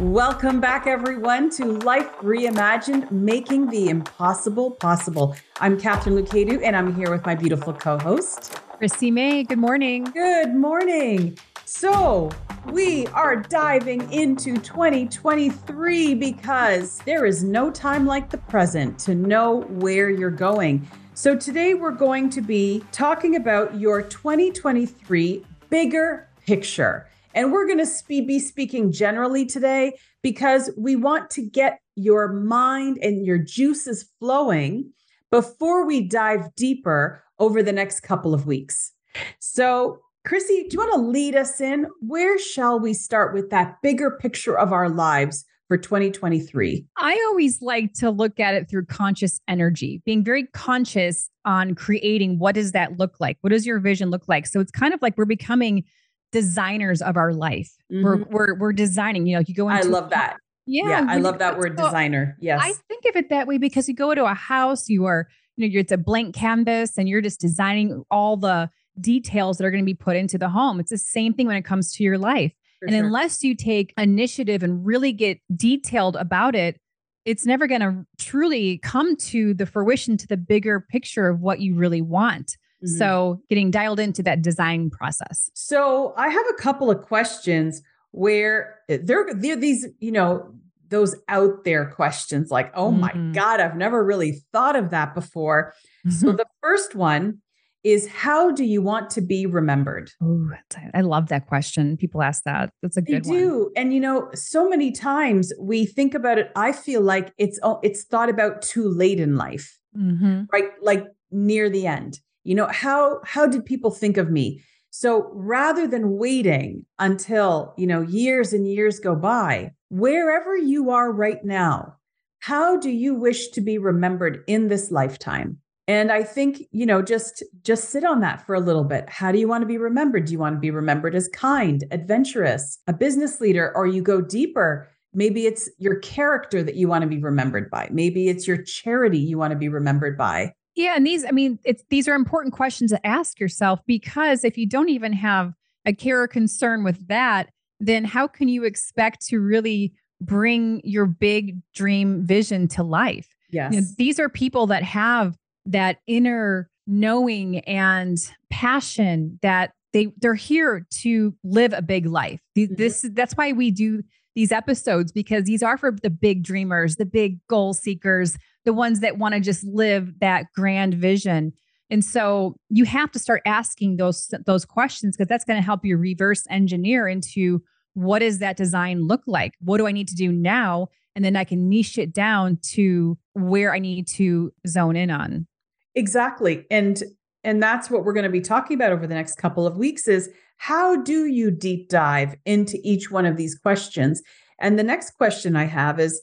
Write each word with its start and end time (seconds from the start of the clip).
Welcome 0.00 0.60
back, 0.60 0.88
everyone, 0.88 1.50
to 1.50 1.78
Life 1.78 2.10
Reimagined 2.16 3.12
Making 3.12 3.68
the 3.68 3.90
Impossible 3.90 4.72
Possible. 4.72 5.36
I'm 5.60 5.78
Catherine 5.78 6.16
Lucadu, 6.16 6.60
and 6.64 6.74
I'm 6.74 6.96
here 6.96 7.12
with 7.12 7.24
my 7.24 7.36
beautiful 7.36 7.72
co 7.72 7.96
host, 7.98 8.60
Christy 8.76 9.12
May. 9.12 9.44
Good 9.44 9.60
morning. 9.60 10.02
Good 10.02 10.52
morning. 10.52 11.38
So, 11.64 12.28
we 12.72 13.06
are 13.08 13.36
diving 13.36 14.12
into 14.12 14.56
2023 14.56 16.14
because 16.14 16.98
there 17.06 17.24
is 17.24 17.44
no 17.44 17.70
time 17.70 18.04
like 18.04 18.30
the 18.30 18.38
present 18.38 18.98
to 19.00 19.14
know 19.14 19.60
where 19.60 20.10
you're 20.10 20.30
going. 20.30 20.88
So, 21.14 21.36
today 21.36 21.74
we're 21.74 21.92
going 21.92 22.30
to 22.30 22.40
be 22.40 22.82
talking 22.90 23.36
about 23.36 23.78
your 23.78 24.02
2023 24.02 25.46
bigger 25.70 26.28
picture. 26.44 27.06
And 27.34 27.52
we're 27.52 27.66
going 27.66 27.84
to 27.84 28.04
be 28.08 28.38
speaking 28.38 28.92
generally 28.92 29.44
today 29.44 29.98
because 30.22 30.70
we 30.76 30.96
want 30.96 31.30
to 31.30 31.42
get 31.42 31.80
your 31.96 32.32
mind 32.32 32.98
and 33.02 33.26
your 33.26 33.38
juices 33.38 34.08
flowing 34.18 34.92
before 35.30 35.86
we 35.86 36.00
dive 36.00 36.54
deeper 36.54 37.22
over 37.38 37.62
the 37.62 37.72
next 37.72 38.00
couple 38.00 38.34
of 38.34 38.46
weeks. 38.46 38.92
So, 39.40 39.98
Chrissy, 40.24 40.66
do 40.68 40.74
you 40.74 40.78
want 40.78 40.92
to 40.94 41.00
lead 41.00 41.34
us 41.34 41.60
in? 41.60 41.86
Where 42.00 42.38
shall 42.38 42.80
we 42.80 42.94
start 42.94 43.34
with 43.34 43.50
that 43.50 43.82
bigger 43.82 44.12
picture 44.12 44.56
of 44.56 44.72
our 44.72 44.88
lives 44.88 45.44
for 45.68 45.76
2023? 45.76 46.86
I 46.96 47.24
always 47.28 47.60
like 47.60 47.92
to 47.94 48.10
look 48.10 48.40
at 48.40 48.54
it 48.54 48.70
through 48.70 48.86
conscious 48.86 49.40
energy, 49.48 50.00
being 50.06 50.24
very 50.24 50.46
conscious 50.54 51.28
on 51.44 51.74
creating 51.74 52.38
what 52.38 52.54
does 52.54 52.72
that 52.72 52.98
look 52.98 53.16
like? 53.20 53.36
What 53.42 53.50
does 53.50 53.66
your 53.66 53.80
vision 53.80 54.10
look 54.10 54.28
like? 54.28 54.46
So 54.46 54.60
it's 54.60 54.70
kind 54.70 54.94
of 54.94 55.02
like 55.02 55.18
we're 55.18 55.26
becoming 55.26 55.84
designers 56.34 57.00
of 57.00 57.16
our 57.16 57.32
life. 57.32 57.72
Mm-hmm. 57.90 58.04
We're 58.04 58.16
we're 58.24 58.54
we're 58.58 58.72
designing. 58.72 59.26
You 59.26 59.36
know, 59.36 59.44
you 59.46 59.54
go 59.54 59.70
into 59.70 59.86
I 59.86 59.88
love 59.88 60.10
that. 60.10 60.36
Yeah, 60.66 60.88
yeah 60.88 61.06
I 61.08 61.18
love 61.18 61.38
that 61.38 61.56
word 61.56 61.76
designer. 61.76 62.36
Yes, 62.40 62.60
I 62.62 62.72
think 62.88 63.04
of 63.06 63.16
it 63.16 63.30
that 63.30 63.46
way 63.46 63.56
because 63.56 63.88
you 63.88 63.94
go 63.94 64.14
to 64.14 64.24
a 64.24 64.34
house, 64.34 64.88
you 64.88 65.04
are 65.06 65.28
you 65.56 65.70
know, 65.70 65.78
it's 65.78 65.92
a 65.92 65.96
blank 65.96 66.34
canvas, 66.34 66.98
and 66.98 67.08
you're 67.08 67.20
just 67.20 67.40
designing 67.40 68.04
all 68.10 68.36
the 68.36 68.68
details 69.00 69.58
that 69.58 69.64
are 69.64 69.70
going 69.70 69.84
to 69.84 69.86
be 69.86 69.94
put 69.94 70.16
into 70.16 70.36
the 70.36 70.48
home. 70.48 70.80
It's 70.80 70.90
the 70.90 70.98
same 70.98 71.32
thing 71.32 71.46
when 71.46 71.56
it 71.56 71.64
comes 71.64 71.92
to 71.94 72.02
your 72.02 72.18
life. 72.18 72.52
For 72.80 72.86
and 72.86 72.94
sure. 72.94 73.04
unless 73.04 73.44
you 73.44 73.54
take 73.54 73.94
initiative 73.96 74.62
and 74.62 74.84
really 74.84 75.12
get 75.12 75.38
detailed 75.54 76.16
about 76.16 76.56
it, 76.56 76.80
it's 77.24 77.46
never 77.46 77.66
going 77.66 77.80
to 77.80 78.04
truly 78.18 78.78
come 78.78 79.16
to 79.16 79.54
the 79.54 79.66
fruition 79.66 80.16
to 80.16 80.26
the 80.26 80.36
bigger 80.36 80.80
picture 80.80 81.28
of 81.28 81.40
what 81.40 81.60
you 81.60 81.74
really 81.74 82.02
want. 82.02 82.56
Mm-hmm. 82.84 82.98
So, 82.98 83.40
getting 83.48 83.70
dialed 83.70 84.00
into 84.00 84.22
that 84.24 84.42
design 84.42 84.90
process. 84.90 85.50
So, 85.54 86.14
I 86.16 86.28
have 86.28 86.46
a 86.50 86.62
couple 86.62 86.90
of 86.90 87.02
questions 87.02 87.82
where 88.10 88.78
eh, 88.88 88.98
there 89.02 89.26
are 89.26 89.34
these, 89.34 89.86
you 90.00 90.12
know, 90.12 90.54
those 90.88 91.16
out 91.28 91.64
there 91.64 91.90
questions 91.90 92.50
like, 92.50 92.70
oh 92.74 92.90
mm-hmm. 92.90 93.00
my 93.00 93.32
God, 93.32 93.60
I've 93.60 93.76
never 93.76 94.04
really 94.04 94.42
thought 94.52 94.76
of 94.76 94.90
that 94.90 95.14
before. 95.14 95.72
So, 96.08 96.32
the 96.32 96.46
first 96.62 96.94
one 96.94 97.38
is 97.84 98.08
how 98.08 98.50
do 98.50 98.64
you 98.64 98.80
want 98.80 99.10
to 99.10 99.20
be 99.20 99.44
remembered? 99.44 100.10
Oh, 100.22 100.48
I 100.94 101.02
love 101.02 101.28
that 101.28 101.46
question. 101.46 101.98
People 101.98 102.22
ask 102.22 102.42
that. 102.44 102.70
That's 102.82 102.96
a 102.96 103.02
good 103.02 103.26
one. 103.26 103.36
they 103.36 103.40
do. 103.40 103.58
One. 103.58 103.72
And 103.76 103.94
you 103.94 104.00
know, 104.00 104.30
so 104.34 104.68
many 104.68 104.90
times 104.90 105.52
we 105.60 105.84
think 105.84 106.14
about 106.14 106.38
it. 106.38 106.50
I 106.56 106.72
feel 106.72 107.02
like 107.02 107.32
it's 107.38 107.60
it's 107.82 108.04
thought 108.04 108.30
about 108.30 108.62
too 108.62 108.88
late 108.88 109.20
in 109.20 109.36
life, 109.36 109.78
mm-hmm. 109.96 110.44
right? 110.50 110.70
Like 110.80 111.04
near 111.30 111.68
the 111.68 111.86
end 111.86 112.20
you 112.44 112.54
know 112.54 112.68
how 112.68 113.20
how 113.24 113.46
did 113.46 113.64
people 113.64 113.90
think 113.90 114.16
of 114.16 114.30
me? 114.30 114.62
So 114.90 115.30
rather 115.32 115.88
than 115.88 116.16
waiting 116.18 116.86
until 116.98 117.74
you 117.76 117.86
know 117.86 118.02
years 118.02 118.52
and 118.52 118.68
years 118.68 119.00
go 119.00 119.16
by 119.16 119.72
wherever 119.88 120.56
you 120.56 120.90
are 120.90 121.12
right 121.12 121.44
now 121.44 121.96
how 122.44 122.76
do 122.76 122.90
you 122.90 123.14
wish 123.14 123.48
to 123.48 123.62
be 123.62 123.78
remembered 123.78 124.44
in 124.46 124.68
this 124.68 124.90
lifetime? 124.90 125.56
And 125.88 126.12
i 126.12 126.22
think 126.22 126.62
you 126.72 126.84
know 126.86 127.00
just 127.00 127.42
just 127.62 127.90
sit 127.90 128.04
on 128.04 128.20
that 128.20 128.44
for 128.44 128.54
a 128.54 128.60
little 128.60 128.84
bit. 128.84 129.08
How 129.08 129.32
do 129.32 129.38
you 129.38 129.48
want 129.48 129.62
to 129.62 129.66
be 129.66 129.78
remembered? 129.78 130.26
Do 130.26 130.32
you 130.32 130.38
want 130.38 130.56
to 130.56 130.60
be 130.60 130.70
remembered 130.70 131.14
as 131.14 131.28
kind 131.28 131.84
adventurous 131.90 132.78
a 132.86 132.92
business 132.92 133.40
leader 133.40 133.72
or 133.74 133.86
you 133.86 134.02
go 134.02 134.20
deeper? 134.20 134.88
Maybe 135.14 135.46
it's 135.46 135.70
your 135.78 135.96
character 136.00 136.62
that 136.62 136.74
you 136.74 136.86
want 136.86 137.02
to 137.02 137.08
be 137.08 137.18
remembered 137.18 137.70
by. 137.70 137.88
Maybe 137.90 138.28
it's 138.28 138.46
your 138.46 138.62
charity 138.62 139.18
you 139.18 139.38
want 139.38 139.52
to 139.52 139.58
be 139.58 139.68
remembered 139.68 140.18
by 140.18 140.52
yeah, 140.74 140.94
and 140.96 141.06
these, 141.06 141.24
I 141.24 141.30
mean, 141.30 141.58
it's 141.64 141.84
these 141.88 142.08
are 142.08 142.14
important 142.14 142.54
questions 142.54 142.90
to 142.90 143.06
ask 143.06 143.38
yourself 143.38 143.80
because 143.86 144.44
if 144.44 144.58
you 144.58 144.66
don't 144.66 144.88
even 144.88 145.12
have 145.12 145.54
a 145.84 145.92
care 145.92 146.22
or 146.22 146.28
concern 146.28 146.82
with 146.82 147.06
that, 147.08 147.50
then 147.80 148.04
how 148.04 148.26
can 148.26 148.48
you 148.48 148.64
expect 148.64 149.24
to 149.26 149.38
really 149.38 149.92
bring 150.20 150.80
your 150.84 151.06
big 151.06 151.60
dream 151.74 152.24
vision 152.24 152.66
to 152.68 152.82
life? 152.82 153.28
Yes. 153.50 153.72
You 153.72 153.80
know, 153.80 153.86
these 153.98 154.18
are 154.18 154.28
people 154.28 154.66
that 154.68 154.82
have 154.82 155.36
that 155.66 155.98
inner 156.06 156.68
knowing 156.86 157.60
and 157.60 158.18
passion 158.50 159.38
that 159.42 159.72
they 159.92 160.12
they're 160.20 160.34
here 160.34 160.86
to 160.90 161.34
live 161.44 161.72
a 161.72 161.82
big 161.82 162.06
life. 162.06 162.40
Mm-hmm. 162.58 162.74
This 162.74 163.06
that's 163.12 163.34
why 163.34 163.52
we 163.52 163.70
do 163.70 164.02
these 164.34 164.50
episodes 164.50 165.12
because 165.12 165.44
these 165.44 165.62
are 165.62 165.78
for 165.78 165.92
the 165.92 166.10
big 166.10 166.42
dreamers, 166.42 166.96
the 166.96 167.06
big 167.06 167.38
goal 167.46 167.72
seekers, 167.74 168.36
the 168.64 168.72
ones 168.72 169.00
that 169.00 169.18
want 169.18 169.34
to 169.34 169.40
just 169.40 169.64
live 169.64 170.18
that 170.20 170.46
grand 170.54 170.94
vision. 170.94 171.52
And 171.90 172.04
so 172.04 172.56
you 172.70 172.84
have 172.84 173.10
to 173.12 173.18
start 173.18 173.42
asking 173.44 173.96
those 173.96 174.32
those 174.46 174.64
questions 174.64 175.16
because 175.16 175.28
that's 175.28 175.44
going 175.44 175.58
to 175.58 175.64
help 175.64 175.84
you 175.84 175.96
reverse 175.96 176.44
engineer 176.50 177.06
into 177.06 177.62
what 177.94 178.20
does 178.20 178.38
that 178.38 178.56
design 178.56 179.06
look 179.06 179.22
like? 179.26 179.52
What 179.60 179.78
do 179.78 179.86
I 179.86 179.92
need 179.92 180.08
to 180.08 180.14
do 180.14 180.32
now? 180.32 180.88
And 181.14 181.24
then 181.24 181.36
I 181.36 181.44
can 181.44 181.68
niche 181.68 181.96
it 181.98 182.12
down 182.12 182.58
to 182.72 183.16
where 183.34 183.72
I 183.72 183.78
need 183.78 184.08
to 184.08 184.52
zone 184.66 184.96
in 184.96 185.10
on. 185.10 185.46
Exactly. 185.94 186.66
And 186.70 187.02
and 187.44 187.62
that's 187.62 187.90
what 187.90 188.04
we're 188.04 188.14
going 188.14 188.24
to 188.24 188.30
be 188.30 188.40
talking 188.40 188.74
about 188.74 188.92
over 188.92 189.06
the 189.06 189.14
next 189.14 189.36
couple 189.36 189.66
of 189.66 189.76
weeks 189.76 190.08
is 190.08 190.30
how 190.56 190.96
do 191.02 191.26
you 191.26 191.50
deep 191.50 191.90
dive 191.90 192.34
into 192.46 192.78
each 192.82 193.10
one 193.10 193.26
of 193.26 193.36
these 193.36 193.54
questions? 193.54 194.22
And 194.58 194.78
the 194.78 194.82
next 194.82 195.12
question 195.12 195.54
I 195.54 195.64
have 195.64 196.00
is 196.00 196.22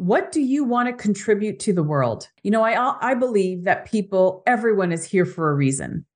what 0.00 0.32
do 0.32 0.40
you 0.40 0.64
want 0.64 0.88
to 0.88 0.94
contribute 0.94 1.58
to 1.60 1.74
the 1.74 1.82
world? 1.82 2.26
You 2.42 2.50
know, 2.50 2.62
I 2.62 2.96
I 3.02 3.14
believe 3.14 3.64
that 3.64 3.84
people 3.84 4.42
everyone 4.46 4.92
is 4.92 5.04
here 5.04 5.26
for 5.26 5.50
a 5.50 5.54
reason. 5.54 6.06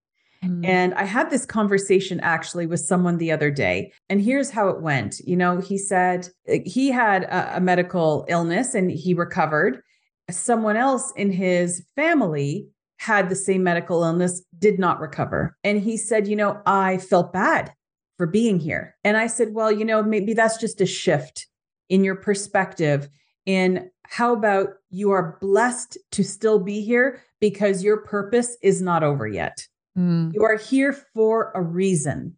Mm. 0.42 0.64
And 0.64 0.94
I 0.94 1.04
had 1.04 1.28
this 1.28 1.44
conversation 1.44 2.18
actually 2.20 2.66
with 2.66 2.80
someone 2.80 3.18
the 3.18 3.30
other 3.30 3.50
day. 3.50 3.92
And 4.08 4.22
here's 4.22 4.48
how 4.48 4.68
it 4.68 4.80
went. 4.80 5.20
You 5.26 5.36
know, 5.36 5.60
he 5.60 5.76
said 5.76 6.30
uh, 6.50 6.56
he 6.64 6.90
had 6.90 7.24
a, 7.24 7.58
a 7.58 7.60
medical 7.60 8.24
illness 8.28 8.74
and 8.74 8.90
he 8.90 9.12
recovered. 9.12 9.82
Someone 10.30 10.76
else 10.76 11.12
in 11.14 11.30
his 11.30 11.84
family 11.94 12.66
had 12.96 13.28
the 13.28 13.36
same 13.36 13.62
medical 13.62 14.02
illness, 14.02 14.42
did 14.58 14.78
not 14.78 14.98
recover. 14.98 15.58
And 15.62 15.82
he 15.82 15.98
said, 15.98 16.26
You 16.26 16.36
know, 16.36 16.62
I 16.64 16.96
felt 16.96 17.34
bad 17.34 17.70
for 18.16 18.26
being 18.26 18.60
here. 18.60 18.96
And 19.04 19.18
I 19.18 19.26
said, 19.26 19.52
Well, 19.52 19.70
you 19.70 19.84
know, 19.84 20.02
maybe 20.02 20.32
that's 20.32 20.56
just 20.56 20.80
a 20.80 20.86
shift 20.86 21.48
in 21.90 22.02
your 22.02 22.16
perspective 22.16 23.10
in 23.46 23.90
how 24.06 24.32
about 24.32 24.68
you 24.90 25.10
are 25.10 25.38
blessed 25.40 25.98
to 26.12 26.22
still 26.22 26.58
be 26.58 26.80
here 26.82 27.22
because 27.40 27.82
your 27.82 27.98
purpose 27.98 28.56
is 28.62 28.80
not 28.80 29.02
over 29.02 29.26
yet. 29.26 29.66
Mm. 29.98 30.32
You 30.34 30.44
are 30.44 30.56
here 30.56 30.92
for 30.92 31.52
a 31.54 31.62
reason. 31.62 32.36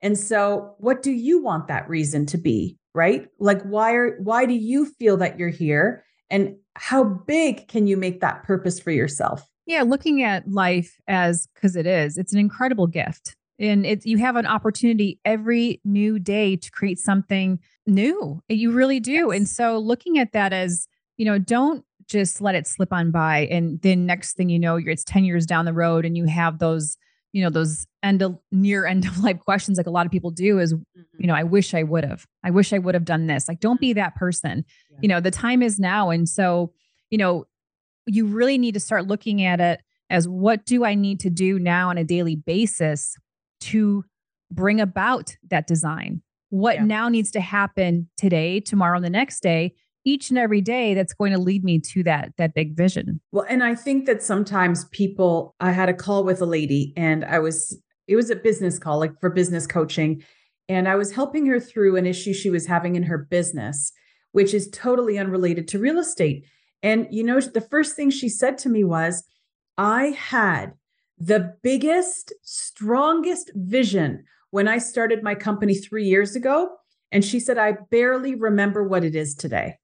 And 0.00 0.18
so 0.18 0.74
what 0.78 1.02
do 1.02 1.12
you 1.12 1.42
want 1.42 1.68
that 1.68 1.88
reason 1.88 2.26
to 2.26 2.38
be, 2.38 2.78
right? 2.94 3.28
Like 3.38 3.62
why 3.62 3.92
are 3.94 4.18
why 4.20 4.46
do 4.46 4.54
you 4.54 4.86
feel 4.86 5.16
that 5.18 5.38
you're 5.38 5.48
here 5.48 6.04
and 6.30 6.56
how 6.74 7.04
big 7.04 7.68
can 7.68 7.86
you 7.86 7.96
make 7.96 8.20
that 8.20 8.42
purpose 8.42 8.80
for 8.80 8.90
yourself? 8.90 9.46
Yeah, 9.66 9.82
looking 9.82 10.22
at 10.22 10.48
life 10.48 10.98
as 11.06 11.48
cuz 11.54 11.76
it 11.76 11.86
is, 11.86 12.18
it's 12.18 12.32
an 12.32 12.40
incredible 12.40 12.86
gift 12.86 13.36
and 13.62 13.86
it's 13.86 14.04
you 14.04 14.18
have 14.18 14.36
an 14.36 14.46
opportunity 14.46 15.20
every 15.24 15.80
new 15.84 16.18
day 16.18 16.56
to 16.56 16.70
create 16.70 16.98
something 16.98 17.58
new. 17.86 18.42
You 18.48 18.72
really 18.72 19.00
do. 19.00 19.12
Yes. 19.12 19.36
and 19.36 19.48
so 19.48 19.78
looking 19.78 20.18
at 20.18 20.32
that 20.32 20.52
as 20.52 20.88
you 21.16 21.24
know 21.24 21.38
don't 21.38 21.84
just 22.06 22.40
let 22.40 22.54
it 22.54 22.66
slip 22.66 22.92
on 22.92 23.10
by 23.10 23.46
and 23.50 23.80
then 23.82 24.04
next 24.04 24.34
thing 24.34 24.48
you 24.48 24.58
know 24.58 24.76
you're 24.76 24.90
it's 24.90 25.04
10 25.04 25.24
years 25.24 25.46
down 25.46 25.64
the 25.64 25.72
road 25.72 26.04
and 26.04 26.16
you 26.16 26.26
have 26.26 26.58
those 26.58 26.96
you 27.32 27.42
know 27.42 27.48
those 27.48 27.86
end 28.02 28.20
of 28.22 28.36
near 28.50 28.84
end 28.84 29.06
of 29.06 29.18
life 29.20 29.38
questions 29.38 29.78
like 29.78 29.86
a 29.86 29.90
lot 29.90 30.04
of 30.04 30.12
people 30.12 30.30
do 30.30 30.58
is 30.58 30.74
mm-hmm. 30.74 31.02
you 31.18 31.26
know 31.26 31.34
i 31.34 31.44
wish 31.44 31.74
i 31.74 31.82
would 31.82 32.04
have. 32.04 32.26
I 32.42 32.50
wish 32.50 32.72
i 32.72 32.78
would 32.78 32.94
have 32.94 33.04
done 33.04 33.26
this. 33.26 33.48
Like 33.48 33.60
don't 33.60 33.80
be 33.80 33.92
that 33.94 34.16
person. 34.16 34.64
Yeah. 34.90 34.98
you 35.02 35.08
know 35.08 35.20
the 35.20 35.30
time 35.30 35.62
is 35.62 35.78
now. 35.78 36.10
And 36.10 36.28
so 36.28 36.72
you 37.10 37.18
know 37.18 37.46
you 38.06 38.26
really 38.26 38.58
need 38.58 38.74
to 38.74 38.80
start 38.80 39.06
looking 39.06 39.44
at 39.44 39.60
it 39.60 39.80
as 40.10 40.28
what 40.28 40.66
do 40.66 40.84
i 40.84 40.94
need 40.94 41.20
to 41.20 41.30
do 41.30 41.58
now 41.58 41.88
on 41.88 41.96
a 41.98 42.04
daily 42.04 42.34
basis 42.34 43.16
to 43.70 44.04
bring 44.50 44.80
about 44.80 45.36
that 45.50 45.66
design. 45.66 46.22
What 46.50 46.76
yeah. 46.76 46.84
now 46.84 47.08
needs 47.08 47.30
to 47.32 47.40
happen 47.40 48.08
today, 48.16 48.60
tomorrow, 48.60 48.96
and 48.96 49.04
the 49.04 49.10
next 49.10 49.42
day, 49.42 49.74
each 50.04 50.30
and 50.30 50.38
every 50.38 50.60
day 50.60 50.94
that's 50.94 51.14
going 51.14 51.32
to 51.32 51.38
lead 51.38 51.64
me 51.64 51.78
to 51.78 52.02
that 52.02 52.32
that 52.36 52.54
big 52.54 52.76
vision. 52.76 53.20
Well, 53.30 53.46
and 53.48 53.62
I 53.62 53.74
think 53.74 54.06
that 54.06 54.22
sometimes 54.22 54.84
people 54.86 55.54
I 55.60 55.70
had 55.70 55.88
a 55.88 55.94
call 55.94 56.24
with 56.24 56.40
a 56.42 56.46
lady 56.46 56.92
and 56.96 57.24
I 57.24 57.38
was 57.38 57.80
it 58.08 58.16
was 58.16 58.30
a 58.30 58.36
business 58.36 58.78
call 58.78 58.98
like 58.98 59.18
for 59.20 59.30
business 59.30 59.66
coaching 59.66 60.22
and 60.68 60.88
I 60.88 60.96
was 60.96 61.12
helping 61.12 61.46
her 61.46 61.60
through 61.60 61.96
an 61.96 62.06
issue 62.06 62.32
she 62.32 62.50
was 62.50 62.66
having 62.66 62.96
in 62.96 63.04
her 63.04 63.18
business, 63.18 63.92
which 64.32 64.54
is 64.54 64.70
totally 64.70 65.18
unrelated 65.18 65.68
to 65.68 65.78
real 65.78 65.98
estate. 65.98 66.46
And, 66.82 67.06
you 67.10 67.22
know, 67.22 67.40
the 67.40 67.60
first 67.60 67.96
thing 67.96 68.10
she 68.10 68.28
said 68.28 68.58
to 68.58 68.68
me 68.68 68.84
was, 68.84 69.24
I 69.76 70.06
had 70.06 70.72
the 71.22 71.54
biggest, 71.62 72.32
strongest 72.42 73.52
vision 73.54 74.24
when 74.50 74.66
I 74.66 74.78
started 74.78 75.22
my 75.22 75.36
company 75.36 75.74
three 75.74 76.04
years 76.04 76.34
ago. 76.34 76.70
And 77.12 77.24
she 77.24 77.38
said, 77.38 77.58
I 77.58 77.76
barely 77.90 78.34
remember 78.34 78.82
what 78.82 79.04
it 79.04 79.14
is 79.14 79.36
today 79.36 79.78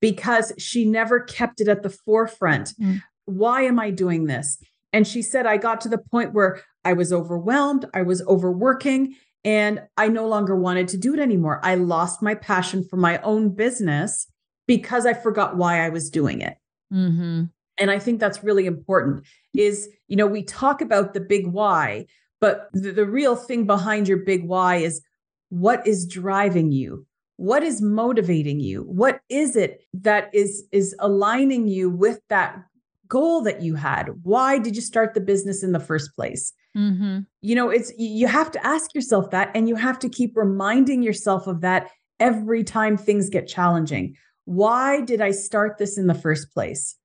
because 0.00 0.52
she 0.56 0.86
never 0.86 1.20
kept 1.20 1.60
it 1.60 1.68
at 1.68 1.82
the 1.82 1.90
forefront. 1.90 2.72
Mm. 2.80 3.02
Why 3.26 3.62
am 3.62 3.78
I 3.78 3.90
doing 3.90 4.24
this? 4.24 4.56
And 4.92 5.06
she 5.06 5.20
said, 5.20 5.46
I 5.46 5.58
got 5.58 5.82
to 5.82 5.88
the 5.90 5.98
point 5.98 6.32
where 6.32 6.62
I 6.82 6.94
was 6.94 7.12
overwhelmed, 7.12 7.84
I 7.92 8.00
was 8.00 8.22
overworking, 8.22 9.16
and 9.44 9.82
I 9.98 10.08
no 10.08 10.26
longer 10.26 10.56
wanted 10.56 10.88
to 10.88 10.96
do 10.96 11.12
it 11.12 11.20
anymore. 11.20 11.60
I 11.62 11.74
lost 11.74 12.22
my 12.22 12.34
passion 12.34 12.84
for 12.84 12.96
my 12.96 13.18
own 13.18 13.54
business 13.54 14.26
because 14.66 15.04
I 15.04 15.12
forgot 15.12 15.56
why 15.56 15.84
I 15.84 15.90
was 15.90 16.08
doing 16.08 16.40
it. 16.40 16.56
Mm-hmm. 16.92 17.44
And 17.80 17.90
I 17.90 17.98
think 17.98 18.20
that's 18.20 18.44
really 18.44 18.66
important 18.66 19.26
is, 19.54 19.88
you 20.06 20.16
know, 20.16 20.26
we 20.26 20.42
talk 20.42 20.80
about 20.80 21.14
the 21.14 21.20
big 21.20 21.46
why, 21.46 22.06
but 22.40 22.68
the, 22.72 22.92
the 22.92 23.06
real 23.06 23.34
thing 23.34 23.66
behind 23.66 24.06
your 24.06 24.18
big 24.18 24.46
why 24.46 24.76
is 24.76 25.02
what 25.48 25.86
is 25.86 26.06
driving 26.06 26.70
you? 26.70 27.06
What 27.36 27.62
is 27.62 27.80
motivating 27.80 28.60
you? 28.60 28.82
What 28.82 29.20
is 29.30 29.56
it 29.56 29.80
that 29.94 30.28
is 30.34 30.64
is 30.72 30.94
aligning 31.00 31.68
you 31.68 31.88
with 31.88 32.20
that 32.28 32.62
goal 33.08 33.42
that 33.42 33.62
you 33.62 33.74
had? 33.74 34.10
Why 34.22 34.58
did 34.58 34.76
you 34.76 34.82
start 34.82 35.14
the 35.14 35.20
business 35.20 35.62
in 35.62 35.72
the 35.72 35.80
first 35.80 36.14
place? 36.14 36.52
Mm-hmm. 36.76 37.20
You 37.40 37.54
know, 37.54 37.70
it's 37.70 37.92
you 37.98 38.26
have 38.26 38.50
to 38.52 38.66
ask 38.66 38.94
yourself 38.94 39.30
that, 39.30 39.50
and 39.54 39.68
you 39.68 39.74
have 39.74 39.98
to 40.00 40.08
keep 40.08 40.36
reminding 40.36 41.02
yourself 41.02 41.46
of 41.46 41.62
that 41.62 41.90
every 42.20 42.62
time 42.62 42.96
things 42.96 43.30
get 43.30 43.48
challenging. 43.48 44.14
Why 44.44 45.00
did 45.00 45.20
I 45.20 45.30
start 45.30 45.78
this 45.78 45.98
in 45.98 46.06
the 46.06 46.14
first 46.14 46.52
place? 46.52 46.96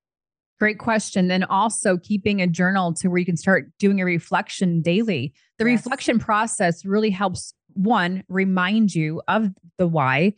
Great 0.59 0.79
question. 0.79 1.27
Then 1.27 1.43
also 1.43 1.97
keeping 1.97 2.41
a 2.41 2.47
journal 2.47 2.93
to 2.95 3.09
where 3.09 3.17
you 3.17 3.25
can 3.25 3.37
start 3.37 3.69
doing 3.77 3.99
a 3.99 4.05
reflection 4.05 4.81
daily. 4.81 5.33
The 5.57 5.69
yes. 5.69 5.79
reflection 5.79 6.19
process 6.19 6.85
really 6.85 7.09
helps 7.09 7.53
one 7.73 8.23
remind 8.29 8.95
you 8.95 9.21
of 9.27 9.49
the 9.77 9.87
why, 9.87 10.33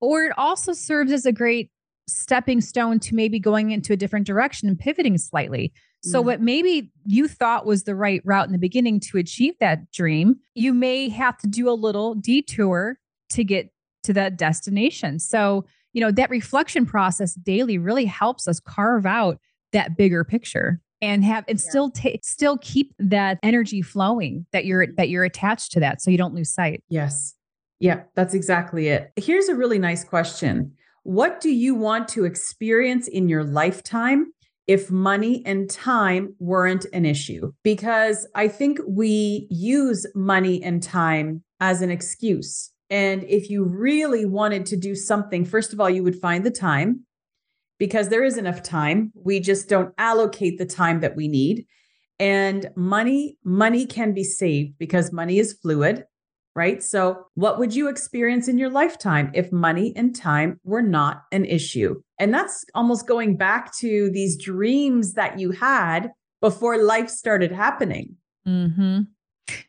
or 0.00 0.24
it 0.24 0.32
also 0.36 0.72
serves 0.72 1.12
as 1.12 1.24
a 1.24 1.32
great 1.32 1.70
stepping 2.08 2.60
stone 2.60 2.98
to 2.98 3.14
maybe 3.14 3.38
going 3.38 3.70
into 3.70 3.92
a 3.92 3.96
different 3.96 4.26
direction 4.26 4.68
and 4.68 4.78
pivoting 4.78 5.16
slightly. 5.18 5.72
So, 6.02 6.20
mm. 6.20 6.24
what 6.24 6.40
maybe 6.40 6.90
you 7.06 7.28
thought 7.28 7.66
was 7.66 7.84
the 7.84 7.94
right 7.94 8.22
route 8.24 8.46
in 8.46 8.52
the 8.52 8.58
beginning 8.58 9.00
to 9.00 9.18
achieve 9.18 9.54
that 9.60 9.90
dream, 9.92 10.36
you 10.54 10.72
may 10.72 11.08
have 11.10 11.36
to 11.38 11.46
do 11.46 11.68
a 11.68 11.72
little 11.72 12.14
detour 12.14 12.98
to 13.30 13.44
get 13.44 13.70
to 14.04 14.12
that 14.14 14.36
destination. 14.36 15.18
So, 15.18 15.66
you 15.92 16.00
know, 16.00 16.10
that 16.10 16.30
reflection 16.30 16.86
process 16.86 17.34
daily 17.34 17.78
really 17.78 18.06
helps 18.06 18.48
us 18.48 18.60
carve 18.60 19.06
out 19.06 19.38
that 19.72 19.96
bigger 19.96 20.24
picture 20.24 20.80
and 21.02 21.24
have 21.24 21.44
and 21.48 21.58
yeah. 21.58 21.70
still 21.70 21.90
take 21.90 22.24
still 22.24 22.58
keep 22.58 22.94
that 22.98 23.38
energy 23.42 23.82
flowing 23.82 24.46
that 24.52 24.64
you're 24.64 24.84
mm-hmm. 24.84 24.94
that 24.96 25.08
you're 25.08 25.24
attached 25.24 25.72
to 25.72 25.80
that 25.80 26.02
so 26.02 26.10
you 26.10 26.18
don't 26.18 26.34
lose 26.34 26.52
sight. 26.52 26.82
Yes. 26.88 27.34
Yeah, 27.78 28.02
that's 28.14 28.34
exactly 28.34 28.88
it. 28.88 29.10
Here's 29.16 29.48
a 29.48 29.54
really 29.54 29.78
nice 29.78 30.04
question. 30.04 30.72
What 31.02 31.40
do 31.40 31.48
you 31.48 31.74
want 31.74 32.08
to 32.08 32.26
experience 32.26 33.08
in 33.08 33.28
your 33.28 33.42
lifetime 33.42 34.32
if 34.66 34.90
money 34.90 35.42
and 35.46 35.68
time 35.70 36.34
weren't 36.38 36.84
an 36.92 37.06
issue? 37.06 37.52
Because 37.64 38.28
I 38.34 38.48
think 38.48 38.80
we 38.86 39.46
use 39.50 40.06
money 40.14 40.62
and 40.62 40.82
time 40.82 41.42
as 41.58 41.80
an 41.80 41.90
excuse. 41.90 42.70
And 42.90 43.24
if 43.24 43.48
you 43.48 43.64
really 43.64 44.26
wanted 44.26 44.66
to 44.66 44.76
do 44.76 44.94
something, 44.94 45.46
first 45.46 45.72
of 45.72 45.80
all, 45.80 45.88
you 45.88 46.02
would 46.02 46.16
find 46.16 46.44
the 46.44 46.50
time 46.50 47.06
because 47.80 48.10
there 48.10 48.22
is 48.22 48.38
enough 48.38 48.62
time. 48.62 49.10
We 49.14 49.40
just 49.40 49.68
don't 49.68 49.92
allocate 49.98 50.58
the 50.58 50.66
time 50.66 51.00
that 51.00 51.16
we 51.16 51.26
need. 51.26 51.66
And 52.20 52.70
money, 52.76 53.38
money 53.42 53.86
can 53.86 54.12
be 54.12 54.22
saved 54.22 54.78
because 54.78 55.10
money 55.10 55.40
is 55.40 55.54
fluid 55.54 56.04
right? 56.56 56.82
So, 56.82 57.26
what 57.34 57.58
would 57.58 57.74
you 57.74 57.88
experience 57.88 58.48
in 58.48 58.58
your 58.58 58.70
lifetime 58.70 59.30
if 59.34 59.52
money 59.52 59.92
and 59.96 60.14
time 60.14 60.60
were 60.64 60.82
not 60.82 61.22
an 61.32 61.44
issue? 61.44 62.02
And 62.18 62.34
that's 62.34 62.64
almost 62.74 63.06
going 63.06 63.36
back 63.36 63.74
to 63.76 64.10
these 64.10 64.36
dreams 64.36 65.14
that 65.14 65.38
you 65.38 65.52
had 65.52 66.10
before 66.40 66.82
life 66.82 67.08
started 67.08 67.52
happening. 67.52 68.16
Mm-hmm. 68.46 69.02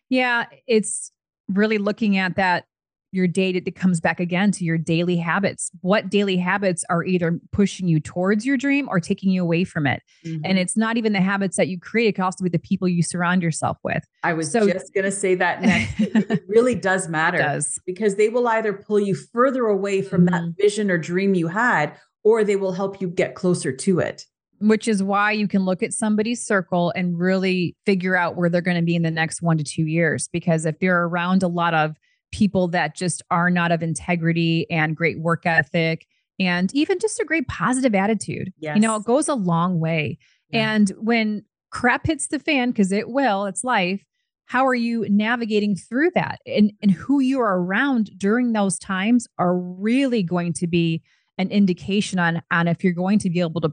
Yeah, 0.10 0.46
it's 0.68 1.12
really 1.48 1.78
looking 1.78 2.18
at 2.18 2.36
that 2.36 2.66
your 3.12 3.28
day 3.28 3.50
it 3.52 3.76
comes 3.76 4.00
back 4.00 4.20
again 4.20 4.52
to 4.52 4.64
your 4.64 4.78
daily 4.78 5.18
habits 5.18 5.72
what 5.82 6.10
daily 6.10 6.38
habits 6.38 6.84
are 6.90 7.04
either 7.04 7.40
pushing 7.52 7.88
you 7.88 8.00
towards 8.00 8.46
your 8.46 8.58
dream 8.58 8.88
or 8.90 9.00
taking 9.00 9.30
you 9.30 9.42
away 9.42 9.64
from 9.64 9.86
it 9.86 10.02
mm-hmm. 10.26 10.42
and 10.44 10.58
it's 10.58 10.78
not 10.78 10.98
even 10.98 11.14
the 11.14 11.22
habits 11.22 11.58
that 11.58 11.68
you 11.68 11.80
create 11.80 12.08
it 12.08 12.16
can 12.16 12.24
also 12.24 12.44
be 12.44 12.50
the 12.50 12.60
people 12.60 12.88
you 12.88 13.04
surround 13.04 13.44
yourself 13.44 13.78
with 13.84 14.04
i 14.24 14.34
was 14.34 14.52
so, 14.52 14.68
just 14.68 14.94
going 14.94 15.06
to 15.06 15.12
say 15.12 15.36
that 15.36 15.62
next 15.62 16.00
it 16.00 16.44
really 16.48 16.76
does 16.76 17.08
matter 17.08 17.38
does. 17.38 17.80
because 17.86 18.16
they 18.16 18.30
will 18.30 18.48
either 18.48 18.74
pull 18.74 19.00
you 19.00 19.16
further 19.16 19.66
away 19.68 20.02
from 20.02 20.26
mm-hmm. 20.26 20.48
that 20.48 20.54
vision 20.58 20.90
or 20.90 20.98
dream 20.98 21.36
you 21.36 21.48
had 21.48 21.94
or 22.24 22.44
they 22.44 22.56
will 22.56 22.74
help 22.74 23.02
you 23.02 23.08
get 23.08 23.36
closer 23.36 23.72
to 23.72 24.00
it 24.00 24.26
which 24.62 24.88
is 24.88 25.02
why 25.02 25.32
you 25.32 25.48
can 25.48 25.66
look 25.66 25.82
at 25.82 25.92
somebody's 25.92 26.46
circle 26.46 26.94
and 26.96 27.18
really 27.18 27.76
figure 27.86 28.16
out 28.16 28.36
where 28.36 28.48
they're 28.48 28.62
going 28.62 28.78
to 28.78 28.84
be 28.84 28.96
in 28.96 29.02
the 29.02 29.10
next 29.10 29.42
one 29.42 29.58
to 29.58 29.64
two 29.64 29.86
years. 29.86 30.30
Because 30.32 30.68
if 30.68 30.78
they're 30.80 31.04
around 31.06 31.42
a 31.42 31.48
lot 31.48 31.74
of 31.74 31.96
people 32.32 32.68
that 32.70 32.96
just 32.96 33.22
are 33.30 33.50
not 33.50 33.72
of 33.72 33.84
integrity 33.84 34.70
and 34.70 34.96
great 34.96 35.20
work 35.20 35.46
ethic 35.46 36.08
and 36.40 36.74
even 36.74 37.00
just 37.00 37.20
a 37.20 37.26
great 37.26 37.48
positive 37.48 37.94
attitude. 37.94 38.52
Yes. 38.60 38.76
You 38.76 38.82
know, 38.82 38.96
it 38.96 39.04
goes 39.04 39.28
a 39.28 39.36
long 39.36 39.80
way. 39.80 40.18
Yeah. 40.50 40.74
And 40.74 40.90
when 40.98 41.44
crap 41.70 42.08
hits 42.08 42.28
the 42.28 42.40
fan, 42.40 42.72
because 42.72 42.92
it 42.92 43.10
will, 43.10 43.46
it's 43.46 43.64
life, 43.64 44.04
how 44.46 44.66
are 44.66 44.76
you 44.76 45.06
navigating 45.10 45.76
through 45.76 46.12
that? 46.16 46.40
And, 46.46 46.74
and 46.82 46.92
who 46.92 47.20
you 47.20 47.40
are 47.40 47.60
around 47.60 48.12
during 48.18 48.54
those 48.54 48.78
times 48.80 49.28
are 49.38 49.56
really 49.56 50.24
going 50.24 50.54
to 50.54 50.68
be 50.68 51.04
an 51.38 51.50
indication 51.50 52.20
on, 52.20 52.42
on 52.52 52.68
if 52.68 52.84
you're 52.84 52.94
going 52.94 53.20
to 53.20 53.30
be 53.30 53.40
able 53.40 53.62
to 53.62 53.72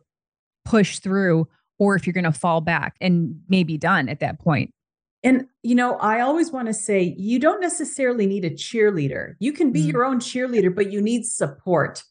push 0.65 0.99
through 0.99 1.49
or 1.79 1.97
if 1.97 2.07
you're 2.07 2.15
going 2.15 2.25
to 2.25 2.33
fall 2.33 2.61
back 2.61 2.97
and 3.01 3.41
maybe 3.49 3.77
done 3.77 4.09
at 4.09 4.21
that 4.21 4.39
point. 4.39 4.73
And, 5.25 5.47
you 5.63 5.75
know, 5.75 5.97
I 5.97 6.21
always 6.21 6.53
want 6.53 6.69
to 6.69 6.75
say 6.75 7.15
you 7.19 7.39
don't 7.39 7.61
necessarily 7.61 8.27
need 8.27 8.45
a 8.45 8.51
cheerleader. 8.51 9.35
You 9.41 9.53
can 9.53 9.73
be 9.73 9.83
mm. 9.83 9.93
your 9.93 10.05
own 10.05 10.21
cheerleader, 10.21 10.75
but 10.75 10.93
you 10.93 11.03
need 11.03 11.27
support. 11.27 12.03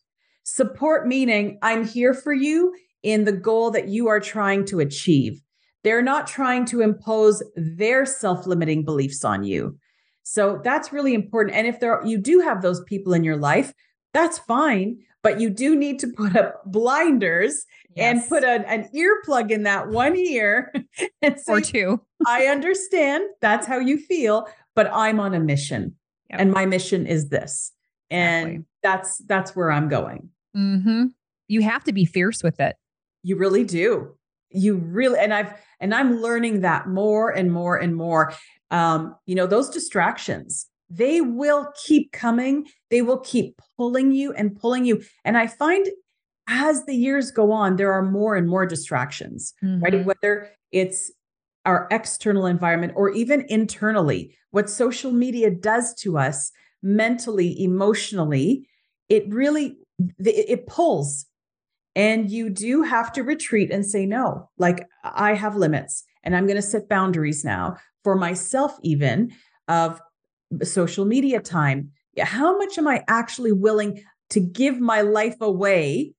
Support 0.44 1.08
meaning 1.08 1.58
I'm 1.62 1.86
here 1.86 2.14
for 2.14 2.34
you 2.34 2.76
in 3.04 3.24
the 3.24 3.32
goal 3.32 3.72
that 3.72 3.88
you 3.88 4.08
are 4.08 4.20
trying 4.20 4.66
to 4.66 4.80
achieve. 4.80 5.42
They're 5.84 6.02
not 6.02 6.28
trying 6.28 6.66
to 6.66 6.82
impose 6.82 7.42
their 7.56 8.06
self 8.06 8.46
limiting 8.46 8.84
beliefs 8.84 9.24
on 9.24 9.44
you. 9.44 9.78
So 10.24 10.60
that's 10.64 10.92
really 10.92 11.14
important. 11.14 11.56
And 11.56 11.66
if 11.66 11.80
there 11.80 12.06
you 12.06 12.18
do 12.18 12.40
have 12.42 12.62
those 12.62 12.84
people 12.84 13.14
in 13.14 13.24
your 13.24 13.38
life, 13.38 13.74
that's 14.14 14.40
fine 14.40 14.98
but 15.28 15.42
you 15.42 15.50
do 15.50 15.76
need 15.76 16.00
to 16.00 16.08
put 16.08 16.38
up 16.38 16.62
blinders 16.66 17.66
yes. 17.98 18.22
and 18.22 18.30
put 18.30 18.44
a, 18.44 18.68
an 18.70 18.90
earplug 18.96 19.52
in 19.52 19.64
that 19.64 19.90
one 19.90 20.16
ear 20.16 20.74
and 21.22 21.40
say, 21.40 21.54
or 21.54 21.62
two. 21.62 22.02
I 22.28 22.46
understand 22.46 23.26
that's 23.42 23.68
how 23.68 23.80
you 23.80 23.98
feel, 23.98 24.48
but 24.76 24.90
I'm 24.94 25.20
on 25.20 25.34
a 25.34 25.40
mission, 25.40 25.96
yep. 26.30 26.40
and 26.40 26.52
my 26.52 26.66
mission 26.66 27.06
is 27.06 27.30
this, 27.30 27.72
and 28.10 28.48
exactly. 28.48 28.66
that's 28.84 29.18
that's 29.26 29.56
where 29.56 29.72
I'm 29.72 29.90
going. 29.90 30.30
Mm-hmm. 30.56 31.06
You 31.48 31.62
have 31.62 31.84
to 31.86 31.94
be 31.94 32.06
fierce 32.06 32.44
with 32.44 32.60
it. 32.60 32.76
You 33.24 33.38
really 33.38 33.64
do. 33.64 34.16
You 34.50 34.76
really, 34.78 35.20
and 35.20 35.34
I've 35.34 35.54
and 35.80 35.94
I'm 35.94 36.22
learning 36.22 36.62
that 36.62 36.88
more 36.88 37.30
and 37.30 37.52
more 37.52 37.78
and 37.78 37.96
more. 37.96 38.34
Um, 38.70 39.16
you 39.26 39.36
know, 39.36 39.48
those 39.48 39.70
distractions 39.70 40.68
they 40.90 41.22
will 41.22 41.72
keep 41.86 42.12
coming. 42.12 42.68
They 42.90 43.02
will 43.02 43.20
keep 43.20 43.62
pulling 43.78 44.12
you 44.12 44.34
and 44.34 44.60
pulling 44.60 44.86
you. 44.86 45.04
And 45.26 45.38
I 45.38 45.48
find 45.48 45.88
as 46.48 46.86
the 46.86 46.96
years 46.96 47.32
go 47.32 47.52
on, 47.52 47.76
there 47.76 47.92
are 47.92 48.04
more 48.04 48.36
and 48.36 48.48
more 48.48 48.66
distractions, 48.66 49.54
mm-hmm. 49.64 49.84
right? 49.84 50.06
Whether 50.06 50.50
it's 50.72 51.12
our 51.66 51.88
external 51.92 52.46
environment 52.46 52.94
or 52.96 53.10
even 53.10 53.46
internally, 53.50 54.36
what 54.52 54.70
social 54.70 55.12
media 55.12 55.52
does 55.52 55.94
to 55.96 56.18
us 56.18 56.52
mentally, 56.82 57.62
emotionally, 57.62 58.68
it 59.10 59.28
really 59.30 59.78
it 60.20 60.68
pulls. 60.68 61.26
And 61.96 62.30
you 62.30 62.50
do 62.50 62.84
have 62.84 63.12
to 63.14 63.24
retreat 63.24 63.72
and 63.72 63.86
say 63.86 64.06
no. 64.06 64.50
Like 64.58 64.86
I 65.04 65.34
have 65.34 65.56
limits 65.56 66.04
and 66.24 66.36
I'm 66.36 66.46
going 66.46 66.58
to 66.58 66.62
set 66.62 66.88
boundaries 66.88 67.44
now 67.44 67.78
for 68.04 68.16
myself 68.16 68.78
even 68.84 69.32
of 69.68 70.00
social 70.64 71.06
media 71.06 71.40
time. 71.42 71.92
How 72.20 72.58
much 72.58 72.78
am 72.78 72.88
I 72.88 73.04
actually 73.08 73.52
willing 73.52 74.04
to 74.30 74.40
give 74.40 74.80
my 74.80 75.02
life 75.02 75.38
away 75.42 76.14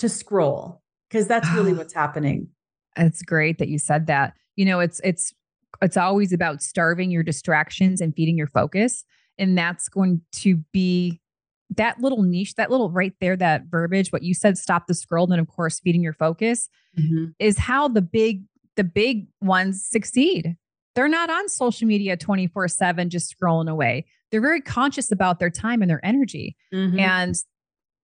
to 0.00 0.08
scroll? 0.08 0.82
Because 1.08 1.26
that's 1.26 1.48
really 1.52 1.72
what's 1.74 1.94
happening. 1.94 2.48
It's 2.96 3.22
great 3.22 3.58
that 3.58 3.68
you 3.68 3.78
said 3.78 4.06
that. 4.08 4.34
You 4.56 4.64
know, 4.64 4.80
it's 4.80 5.00
it's 5.04 5.32
it's 5.80 5.96
always 5.96 6.32
about 6.32 6.62
starving 6.62 7.10
your 7.10 7.22
distractions 7.22 8.00
and 8.00 8.14
feeding 8.14 8.36
your 8.36 8.46
focus. 8.46 9.04
And 9.38 9.56
that's 9.56 9.88
going 9.88 10.20
to 10.32 10.56
be 10.72 11.20
that 11.76 12.00
little 12.00 12.22
niche, 12.22 12.56
that 12.56 12.70
little 12.70 12.90
right 12.90 13.14
there, 13.20 13.36
that 13.36 13.64
verbiage, 13.70 14.10
what 14.10 14.22
you 14.22 14.34
said, 14.34 14.58
stop 14.58 14.86
the 14.86 14.94
scroll, 14.94 15.30
and 15.30 15.40
of 15.40 15.48
course, 15.48 15.80
feeding 15.80 16.02
your 16.02 16.12
focus 16.12 16.68
mm-hmm. 16.98 17.26
is 17.38 17.56
how 17.56 17.88
the 17.88 18.02
big, 18.02 18.42
the 18.76 18.84
big 18.84 19.28
ones 19.40 19.86
succeed. 19.86 20.56
They're 20.94 21.08
not 21.08 21.30
on 21.30 21.48
social 21.48 21.86
media 21.86 22.16
24 22.16 22.68
7 22.68 23.08
just 23.08 23.34
scrolling 23.34 23.70
away. 23.70 24.04
They're 24.30 24.40
very 24.40 24.60
conscious 24.60 25.12
about 25.12 25.38
their 25.38 25.50
time 25.50 25.80
and 25.80 25.90
their 25.90 26.04
energy. 26.04 26.56
Mm-hmm. 26.74 26.98
And 26.98 27.34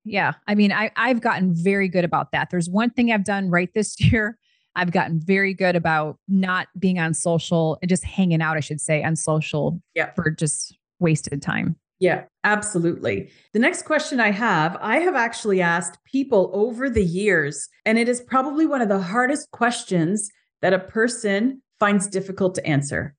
yeah, 0.06 0.34
I 0.46 0.54
mean, 0.54 0.72
I, 0.72 0.90
I've 0.96 1.20
gotten 1.20 1.52
very 1.52 1.88
good 1.88 2.04
about 2.04 2.30
that. 2.30 2.48
There's 2.50 2.70
one 2.70 2.90
thing 2.90 3.10
I've 3.10 3.24
done 3.24 3.50
right 3.50 3.72
this 3.74 4.00
year. 4.00 4.38
I've 4.76 4.92
gotten 4.92 5.18
very 5.18 5.52
good 5.54 5.74
about 5.74 6.18
not 6.28 6.68
being 6.78 6.98
on 6.98 7.14
social 7.14 7.78
and 7.82 7.88
just 7.88 8.04
hanging 8.04 8.42
out, 8.42 8.56
I 8.56 8.60
should 8.60 8.80
say, 8.80 9.02
on 9.02 9.16
social 9.16 9.80
yeah. 9.94 10.12
for 10.12 10.30
just 10.30 10.76
wasted 11.00 11.42
time. 11.42 11.76
Yeah, 11.98 12.24
absolutely. 12.44 13.30
The 13.54 13.58
next 13.58 13.82
question 13.82 14.20
I 14.20 14.30
have, 14.30 14.76
I 14.82 14.98
have 14.98 15.14
actually 15.14 15.62
asked 15.62 15.98
people 16.04 16.50
over 16.52 16.90
the 16.90 17.04
years, 17.04 17.68
and 17.86 17.98
it 17.98 18.06
is 18.06 18.20
probably 18.20 18.66
one 18.66 18.82
of 18.82 18.90
the 18.90 19.00
hardest 19.00 19.50
questions 19.50 20.30
that 20.60 20.74
a 20.74 20.78
person 20.78 21.62
finds 21.80 22.06
difficult 22.06 22.54
to 22.56 22.66
answer. 22.66 23.14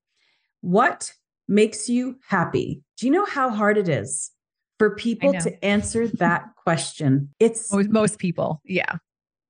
What 0.61 1.11
makes 1.47 1.89
you 1.89 2.19
happy? 2.27 2.83
Do 2.97 3.07
you 3.07 3.11
know 3.11 3.25
how 3.25 3.49
hard 3.49 3.79
it 3.79 3.89
is 3.89 4.31
for 4.77 4.95
people 4.95 5.33
to 5.33 5.65
answer 5.65 6.07
that 6.07 6.45
question? 6.55 7.33
It's 7.39 7.71
most, 7.71 7.89
most 7.89 8.19
people. 8.19 8.61
Yeah. 8.63 8.97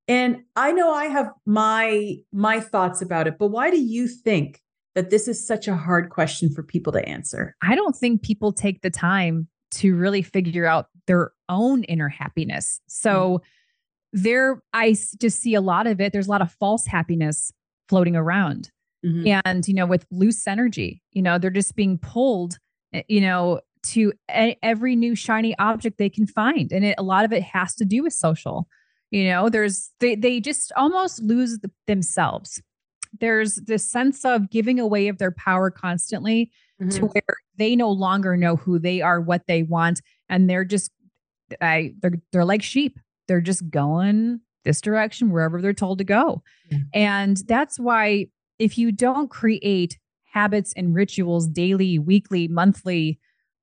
And 0.08 0.44
I 0.56 0.72
know 0.72 0.92
I 0.92 1.06
have 1.06 1.32
my 1.46 2.16
my 2.32 2.60
thoughts 2.60 3.02
about 3.02 3.28
it, 3.28 3.38
but 3.38 3.48
why 3.48 3.70
do 3.70 3.80
you 3.80 4.08
think 4.08 4.62
that 4.96 5.10
this 5.10 5.28
is 5.28 5.46
such 5.46 5.68
a 5.68 5.76
hard 5.76 6.10
question 6.10 6.50
for 6.50 6.64
people 6.64 6.94
to 6.94 7.08
answer? 7.08 7.56
I 7.62 7.76
don't 7.76 7.96
think 7.96 8.24
people 8.24 8.54
take 8.54 8.82
the 8.82 8.90
time 8.90 9.48
to 9.72 9.96
really 9.96 10.22
figure 10.22 10.66
out 10.66 10.88
their 11.08 11.32
own 11.50 11.84
inner 11.84 12.08
happiness. 12.08 12.80
So 12.88 13.40
mm-hmm. 13.40 14.24
there 14.24 14.62
I 14.74 14.96
just 15.20 15.42
see 15.42 15.56
a 15.56 15.62
lot 15.62 15.88
of 15.88 16.00
it. 16.00 16.14
There's 16.14 16.28
a 16.28 16.32
lot 16.32 16.42
of 16.42 16.52
false 16.54 16.86
happiness 16.86 17.52
floating 17.90 18.16
around. 18.16 18.72
Mm-hmm. 19.06 19.40
And, 19.46 19.68
you 19.68 19.74
know, 19.74 19.86
with 19.86 20.06
loose 20.12 20.48
energy, 20.48 21.02
you 21.12 21.22
know, 21.22 21.38
they're 21.38 21.50
just 21.50 21.76
being 21.76 21.98
pulled, 21.98 22.58
eh, 22.94 23.04
you 23.08 23.22
know, 23.22 23.62
to 23.88 24.14
a- 24.30 24.58
every 24.62 24.96
new 24.96 25.16
shiny 25.16 25.58
object 25.58 25.98
they 25.98 26.10
can 26.10 26.28
find. 26.28 26.72
And 26.72 26.86
it, 26.86 26.96
a 26.98 27.04
lot 27.04 27.26
of 27.26 27.34
it 27.34 27.44
has 27.44 27.76
to 27.76 27.86
do 27.86 28.04
with 28.04 28.14
social. 28.14 28.68
You 29.12 29.26
know, 29.30 29.50
there's, 29.50 29.92
they, 30.00 30.16
they 30.16 30.40
just 30.40 30.72
almost 30.76 31.22
lose 31.22 31.60
the, 31.60 31.72
themselves. 31.86 32.62
There's 33.20 33.56
this 33.56 33.90
sense 33.90 34.26
of 34.26 34.50
giving 34.50 34.80
away 34.80 35.08
of 35.08 35.18
their 35.18 35.32
power 35.32 35.72
constantly 35.72 36.52
mm-hmm. 36.82 36.90
to 36.90 37.06
where 37.06 37.38
they 37.58 37.76
no 37.76 37.90
longer 37.90 38.36
know 38.36 38.58
who 38.58 38.80
they 38.80 39.02
are, 39.02 39.22
what 39.22 39.48
they 39.48 39.64
want. 39.64 40.02
And 40.30 40.50
they're 40.50 40.66
just, 40.66 40.92
I, 41.62 41.94
they're, 42.02 42.20
they're 42.32 42.46
like 42.46 42.64
sheep. 42.64 43.00
They're 43.28 43.42
just 43.42 43.70
going 43.70 44.42
this 44.66 44.82
direction 44.82 45.32
wherever 45.32 45.62
they're 45.62 45.74
told 45.74 46.00
to 46.00 46.04
go. 46.04 46.44
And 46.94 47.38
that's 47.48 47.80
why 47.80 48.28
if 48.60 48.78
you 48.78 48.92
don't 48.92 49.30
create 49.30 49.98
habits 50.34 50.74
and 50.76 50.94
rituals 50.94 51.48
daily, 51.48 51.98
weekly, 51.98 52.50
monthly, 52.50 53.20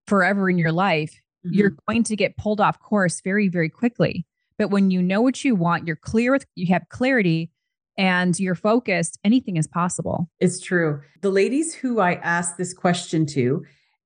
forever 0.06 0.50
in 0.50 0.58
your 0.58 0.72
life, 0.72 1.20
mm-hmm. 1.44 1.54
you're 1.54 1.76
going 1.88 2.02
to 2.04 2.16
get 2.16 2.36
pulled 2.36 2.60
off 2.60 2.80
course 2.80 3.20
very, 3.22 3.48
very 3.48 3.68
quickly. 3.68 4.26
But 4.58 4.68
when 4.68 4.90
you 4.90 5.02
know 5.02 5.20
what 5.20 5.44
you 5.44 5.54
want, 5.54 5.86
you're 5.86 5.96
clear 5.96 6.32
with, 6.32 6.46
you 6.54 6.66
have 6.72 6.88
clarity 6.88 7.50
and 7.96 8.38
you're 8.38 8.54
focused, 8.54 9.18
anything 9.24 9.56
is 9.56 9.66
possible. 9.66 10.28
It's 10.40 10.60
true. 10.60 11.00
The 11.22 11.30
ladies 11.30 11.74
who 11.74 12.00
I 12.00 12.14
asked 12.14 12.56
this 12.56 12.74
question 12.74 13.26
to, 13.26 13.64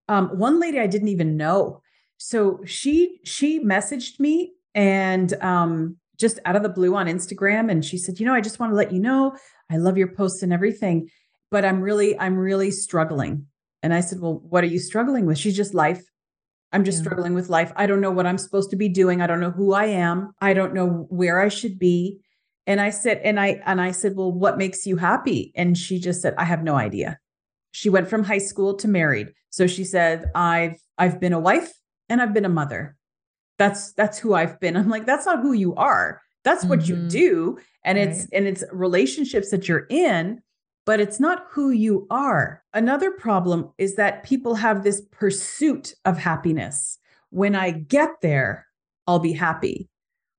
um, 0.09 0.29
one 0.29 0.59
lady 0.61 0.79
I 0.79 0.87
didn't 0.87 1.09
even 1.09 1.37
know. 1.37 1.83
So 2.17 2.61
she 2.65 3.21
she 3.25 3.63
messaged 3.63 4.19
me 4.19 4.53
and 4.75 5.33
um, 5.43 5.97
just 6.19 6.41
out 6.45 6.57
of 6.57 6.63
the 6.63 6.69
blue 6.69 6.97
on 6.97 7.07
Instagram, 7.07 7.71
and 7.71 7.85
she 7.85 7.97
said, 7.97 8.19
"You 8.19 8.27
know, 8.27 8.35
I 8.35 8.41
just 8.41 8.59
want 8.59 8.73
to 8.73 8.77
let 8.77 8.93
you 8.93 8.99
know 8.99 9.37
I 9.71 9.77
love 9.77 9.99
your 9.99 10.09
posts 10.09 10.43
and 10.43 10.53
everything, 10.53 11.11
but 11.51 11.65
I'm 11.65 11.81
really, 11.81 12.19
I'm 12.19 12.37
really 12.37 12.71
struggling. 12.71 13.47
And 13.83 13.95
I 13.95 14.01
said, 14.01 14.21
Well, 14.21 14.41
what 14.49 14.65
are 14.65 14.69
you 14.69 14.79
struggling 14.79 15.27
with? 15.27 15.39
She's 15.39 15.57
just 15.57 15.75
life. 15.75 16.03
I'm 16.73 16.85
just 16.85 16.99
yeah. 16.99 17.05
struggling 17.05 17.35
with 17.35 17.49
life. 17.49 17.73
I 17.77 17.87
don't 17.87 18.01
know 18.01 18.11
what 18.11 18.27
I'm 18.27 18.39
supposed 18.39 18.71
to 18.71 18.77
be 18.77 18.89
doing. 18.89 19.23
I 19.23 19.27
don't 19.27 19.41
know 19.41 19.51
who 19.51 19.73
I 19.73 19.87
am. 19.87 20.33
I 20.41 20.53
don't 20.53 20.75
know 20.75 21.07
where 21.09 21.41
I 21.41 21.49
should 21.49 21.79
be. 21.79 22.21
And 22.67 22.81
I 22.81 22.91
said, 22.91 23.21
and 23.25 23.41
I 23.41 23.63
and 23.65 23.81
I 23.81 23.93
said, 23.93 24.17
Well, 24.17 24.33
what 24.33 24.59
makes 24.59 24.87
you 24.87 24.97
happy? 24.97 25.53
And 25.55 25.77
she 25.77 25.99
just 25.99 26.21
said, 26.21 26.35
I 26.37 26.45
have 26.45 26.63
no 26.63 26.75
idea. 26.75 27.19
She 27.71 27.89
went 27.89 28.09
from 28.09 28.25
high 28.25 28.39
school 28.39 28.75
to 28.77 28.89
married. 28.89 29.33
So 29.51 29.67
she 29.67 29.85
said, 29.85 30.27
I've 30.35 30.77
I've 30.99 31.21
been 31.21 31.33
a 31.33 31.41
wife 31.41 31.73
and 32.09 32.21
I've 32.21 32.35
been 32.35 32.45
a 32.45 32.51
mother. 32.51 32.97
That's 33.59 33.93
that's 33.93 34.19
who 34.19 34.35
I've 34.35 34.61
been. 34.61 34.77
I'm 34.77 34.91
like, 34.91 35.07
that's 35.07 35.27
not 35.27 35.41
who 35.41 35.53
you 35.53 35.75
are. 35.75 36.21
That's 36.45 36.65
what 36.65 36.81
mm-hmm. 36.81 37.05
you 37.05 37.09
do 37.09 37.59
and 37.85 37.99
right. 37.99 38.09
it's 38.09 38.27
and 38.33 38.47
it's 38.47 38.65
relationships 38.73 39.51
that 39.51 39.69
you're 39.69 39.87
in 39.89 40.41
but 40.89 41.01
it's 41.01 41.21
not 41.21 41.45
who 41.51 41.69
you 41.69 42.07
are. 42.09 42.63
Another 42.73 43.11
problem 43.11 43.71
is 43.77 43.97
that 43.97 44.25
people 44.25 44.55
have 44.55 44.83
this 44.83 45.03
pursuit 45.11 45.93
of 46.07 46.17
happiness. 46.17 46.99
When 47.29 47.55
i 47.55 47.73
get 47.73 48.09
there 48.23 48.67
i'll 49.07 49.19
be 49.19 49.35
happy. 49.35 49.91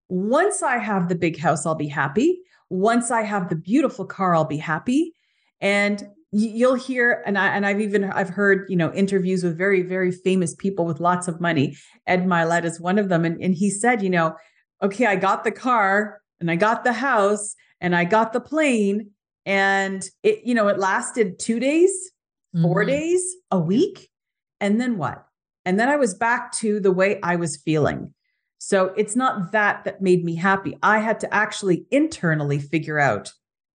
Once 0.08 0.63
i 0.63 0.79
have 0.79 1.08
the 1.08 1.13
big 1.13 1.38
house 1.38 1.68
i'll 1.68 1.75
be 1.75 1.88
happy. 1.88 2.39
Once 2.72 3.12
i 3.12 3.22
have 3.22 3.50
the 3.50 3.56
beautiful 3.56 4.06
car 4.06 4.36
i'll 4.36 4.44
be 4.44 4.58
happy. 4.58 5.13
And 5.62 6.08
you'll 6.32 6.74
hear 6.74 7.22
and 7.27 7.38
I 7.38 7.50
and 7.50 7.63
I've 7.63 7.79
even 7.79 8.06
I've 8.06 8.29
heard 8.29 8.65
you 8.70 8.75
know 8.75 8.91
interviews 8.91 9.44
with 9.44 9.56
very 9.56 9.84
very 9.84 10.12
famous 10.12 10.56
people 10.56 10.84
with 10.84 11.00
lots 11.00 11.27
of 11.27 11.39
money. 11.39 11.77
Ed 12.08 12.25
Mylett 12.25 12.65
is 12.65 12.82
one 12.82 12.98
of 12.98 13.10
them, 13.10 13.24
and 13.24 13.39
and 13.39 13.53
he 13.53 13.70
said, 13.70 14.01
you 14.01 14.10
know, 14.10 14.36
okay, 14.82 15.06
I 15.06 15.15
got 15.15 15.44
the 15.44 15.51
car, 15.51 16.22
and 16.39 16.50
I 16.50 16.56
got 16.56 16.84
the 16.84 16.94
house 16.94 17.56
and 17.82 17.96
I 17.96 18.03
got 18.03 18.34
the 18.34 18.41
plane 18.41 19.12
and 19.50 20.06
it 20.24 20.41
you 20.46 20.53
know 20.53 20.68
it 20.68 20.79
lasted 20.79 21.39
2 21.39 21.60
days, 21.60 21.91
4 22.62 22.82
mm-hmm. 22.82 22.88
days, 22.88 23.36
a 23.51 23.60
week 23.60 24.10
and 24.62 24.79
then 24.79 24.98
what? 24.98 25.25
And 25.65 25.79
then 25.79 25.89
I 25.89 25.98
was 25.98 26.13
back 26.13 26.51
to 26.53 26.79
the 26.79 26.91
way 26.91 27.20
I 27.22 27.36
was 27.36 27.58
feeling. 27.58 28.13
So 28.58 28.94
it's 28.98 29.15
not 29.15 29.51
that 29.51 29.84
that 29.86 30.01
made 30.01 30.24
me 30.24 30.36
happy. 30.36 30.77
I 30.84 31.00
had 31.00 31.20
to 31.22 31.34
actually 31.34 31.86
internally 31.91 32.60
figure 32.60 33.00
out 33.00 33.32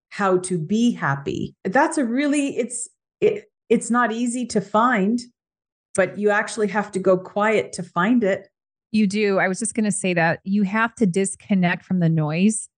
how 0.09 0.37
to 0.39 0.57
be 0.57 0.91
happy. 0.91 1.55
That's 1.63 1.97
a 1.97 2.05
really 2.05 2.57
it's 2.57 2.87
it 3.19 3.45
it's 3.69 3.89
not 3.89 4.11
easy 4.11 4.45
to 4.47 4.61
find, 4.61 5.19
but 5.95 6.17
you 6.17 6.29
actually 6.29 6.67
have 6.67 6.91
to 6.91 6.99
go 6.99 7.17
quiet 7.17 7.73
to 7.73 7.83
find 7.83 8.23
it. 8.23 8.47
You 8.91 9.07
do. 9.07 9.39
I 9.39 9.47
was 9.47 9.59
just 9.59 9.73
going 9.73 9.85
to 9.85 9.91
say 9.91 10.13
that 10.13 10.39
you 10.43 10.63
have 10.63 10.93
to 10.95 11.05
disconnect 11.05 11.83
from 11.83 11.99
the 11.99 12.07
noise 12.07 12.69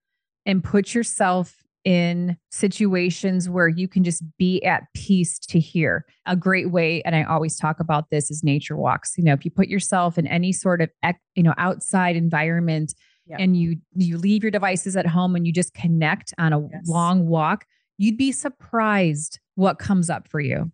and 0.45 0.63
put 0.63 0.95
yourself 0.95 1.57
in 1.87 2.35
situations 2.51 3.49
where 3.49 3.69
you 3.69 3.87
can 3.87 4.03
just 4.03 4.21
be 4.37 4.61
at 4.65 4.83
peace 4.93 5.39
to 5.39 5.57
hear. 5.57 6.05
A 6.25 6.35
great 6.35 6.69
way, 6.69 7.01
and 7.03 7.15
I 7.15 7.23
always 7.23 7.55
talk 7.55 7.79
about 7.79 8.09
this, 8.11 8.29
is 8.29 8.43
nature 8.43 8.75
walks. 8.75 9.13
You 9.17 9.23
know, 9.23 9.31
if 9.31 9.45
you 9.45 9.51
put 9.51 9.69
yourself 9.69 10.17
in 10.17 10.27
any 10.27 10.51
sort 10.51 10.81
of 10.81 10.89
you 11.35 11.43
know 11.43 11.53
outside 11.57 12.17
environment 12.17 12.93
yep. 13.25 13.39
and 13.39 13.55
you 13.55 13.77
you 13.95 14.17
leave 14.17 14.43
your 14.43 14.51
devices 14.51 14.97
at 14.97 15.07
home 15.07 15.33
and 15.33 15.47
you 15.47 15.53
just 15.53 15.73
connect 15.73 16.33
on 16.37 16.51
a 16.51 16.59
yes. 16.59 16.89
long 16.89 17.25
walk, 17.25 17.65
you'd 17.97 18.17
be 18.17 18.33
surprised 18.33 19.39
what 19.55 19.79
comes 19.79 20.09
up 20.09 20.27
for 20.27 20.41
you 20.41 20.69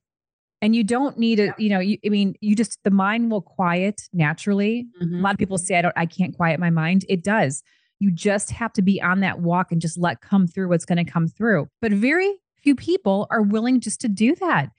and 0.64 0.76
you 0.76 0.84
don't 0.84 1.20
need 1.20 1.40
it 1.40 1.54
you 1.60 1.70
know 1.70 1.80
you, 1.80 1.98
i 2.06 2.10
mean 2.10 2.36
you 2.42 2.56
just 2.56 2.80
the 2.84 2.92
mind 2.92 3.32
will 3.32 3.42
quiet 3.42 4.02
naturally 4.12 4.88
mm-hmm. 5.02 5.20
a 5.20 5.22
lot 5.22 5.34
of 5.34 5.38
people 5.38 5.58
say 5.58 5.78
i 5.78 5.82
don't 5.82 5.94
i 5.96 6.06
can't 6.06 6.36
quiet 6.36 6.60
my 6.60 6.70
mind 6.70 7.06
it 7.08 7.24
does 7.24 7.64
you 8.04 8.12
just 8.12 8.52
have 8.52 8.74
to 8.74 8.82
be 8.82 9.02
on 9.02 9.22
that 9.22 9.40
walk 9.40 9.72
and 9.72 9.80
just 9.80 9.98
let 9.98 10.20
come 10.20 10.46
through 10.46 10.68
what's 10.68 10.84
going 10.84 11.04
to 11.04 11.10
come 11.10 11.26
through. 11.26 11.70
But 11.82 11.94
very 11.94 12.36
few 12.62 12.76
people 12.76 13.28
are 13.32 13.42
willing 13.42 13.80
just 13.80 14.02
to 14.02 14.10
do 14.10 14.36
that. 14.36 14.70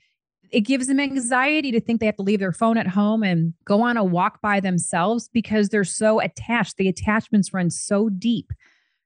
It 0.51 0.61
gives 0.61 0.85
them 0.85 0.99
anxiety 0.99 1.71
to 1.71 1.81
think 1.81 1.99
they 1.99 2.05
have 2.05 2.17
to 2.17 2.21
leave 2.21 2.39
their 2.39 2.51
phone 2.51 2.77
at 2.77 2.87
home 2.87 3.23
and 3.23 3.55
go 3.65 3.81
on 3.81 3.97
a 3.97 4.03
walk 4.03 4.41
by 4.41 4.59
themselves 4.59 5.27
because 5.33 5.69
they're 5.69 5.83
so 5.83 6.19
attached. 6.21 6.77
The 6.77 6.87
attachments 6.87 7.51
run 7.51 7.71
so 7.71 8.09
deep 8.09 8.53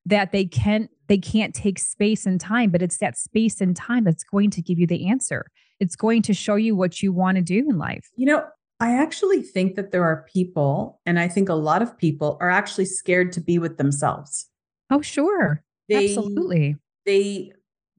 that 0.05 0.33
they 0.33 0.43
can't 0.43 0.89
they 1.07 1.17
can't 1.17 1.55
take 1.55 1.79
space 1.79 2.25
and 2.25 2.39
time 2.39 2.69
but 2.69 2.81
it's 2.81 2.97
that 2.97 3.17
space 3.17 3.61
and 3.61 3.75
time 3.75 4.03
that's 4.03 4.23
going 4.23 4.49
to 4.51 4.61
give 4.61 4.77
you 4.77 4.85
the 4.85 5.07
answer. 5.07 5.45
It's 5.79 5.95
going 5.95 6.23
to 6.23 6.33
show 6.33 6.55
you 6.55 6.75
what 6.75 7.01
you 7.01 7.13
want 7.13 7.37
to 7.37 7.41
do 7.41 7.59
in 7.69 7.77
life. 7.77 8.09
You 8.17 8.25
know, 8.25 8.45
I 8.79 8.95
actually 8.95 9.41
think 9.41 9.75
that 9.75 9.91
there 9.91 10.03
are 10.03 10.25
people, 10.31 11.01
and 11.05 11.19
I 11.19 11.27
think 11.27 11.49
a 11.49 11.53
lot 11.53 11.81
of 11.81 11.97
people 11.97 12.37
are 12.39 12.49
actually 12.49 12.85
scared 12.85 13.33
to 13.33 13.41
be 13.41 13.59
with 13.59 13.77
themselves. 13.77 14.47
Oh, 14.89 15.01
sure. 15.01 15.63
They, 15.89 16.05
Absolutely. 16.05 16.77
They 17.05 17.51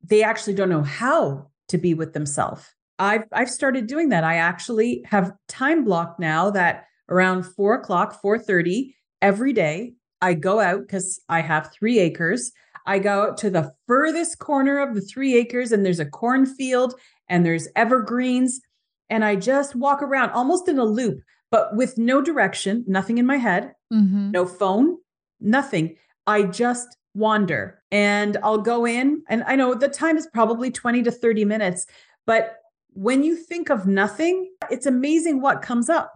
they 0.03 0.23
actually 0.23 0.55
don't 0.55 0.71
know 0.71 0.83
how 0.83 1.49
to 1.69 1.79
be 1.79 1.95
with 1.95 2.15
themselves. 2.15 2.65
I've 2.99 3.25
I've 3.33 3.51
started 3.51 3.87
doing 3.87 4.09
that. 4.11 4.25
I 4.25 4.37
actually 4.37 5.03
have 5.07 5.33
time 5.49 5.85
blocked 5.85 6.21
now 6.21 6.51
that 6.51 6.87
around 7.09 7.45
four 7.45 7.75
o'clock, 7.75 8.21
4:30 8.23 8.95
every 9.21 9.53
day, 9.53 9.95
I 10.23 10.35
go 10.35 10.61
out 10.61 10.83
because 10.83 11.21
I 11.29 11.41
have 11.41 11.73
three 11.73 11.99
acres. 11.99 12.53
I 12.87 12.99
go 12.99 13.23
out 13.23 13.39
to 13.39 13.51
the 13.51 13.73
furthest 13.87 14.39
corner 14.39 14.79
of 14.79 14.95
the 14.95 15.01
three 15.01 15.35
acres 15.37 15.73
and 15.73 15.85
there's 15.85 16.01
a 16.01 16.07
cornfield 16.07 16.95
and 17.29 17.45
there's 17.45 17.69
evergreens. 17.77 18.61
And 19.11 19.25
I 19.25 19.37
just 19.37 19.75
walk 19.75 20.03
around 20.03 20.31
almost 20.31 20.69
in 20.69 20.79
a 20.79 20.85
loop, 20.85 21.21
but 21.51 21.77
with 21.77 21.99
no 21.99 22.23
direction, 22.23 22.85
nothing 22.87 23.19
in 23.19 23.27
my 23.27 23.37
head, 23.37 23.75
Mhm. 23.93 24.31
no 24.31 24.47
phone, 24.47 24.99
nothing. 25.41 25.97
I 26.27 26.45
just 26.45 26.97
wander 27.15 27.83
and 27.91 28.37
I'll 28.43 28.63
go 28.63 28.87
in. 28.87 29.23
And 29.29 29.43
I 29.45 29.57
know 29.57 29.75
the 29.75 29.89
time 29.89 30.17
is 30.17 30.29
probably 30.33 30.71
20 30.71 31.03
to 31.03 31.11
30 31.11 31.45
minutes, 31.45 31.87
but 32.25 32.57
when 32.93 33.25
you 33.25 33.37
think 33.37 33.69
of 33.69 33.87
nothing, 33.87 34.51
it's 34.71 34.87
amazing 34.87 35.41
what 35.41 35.61
comes 35.63 35.89
up. 35.89 36.13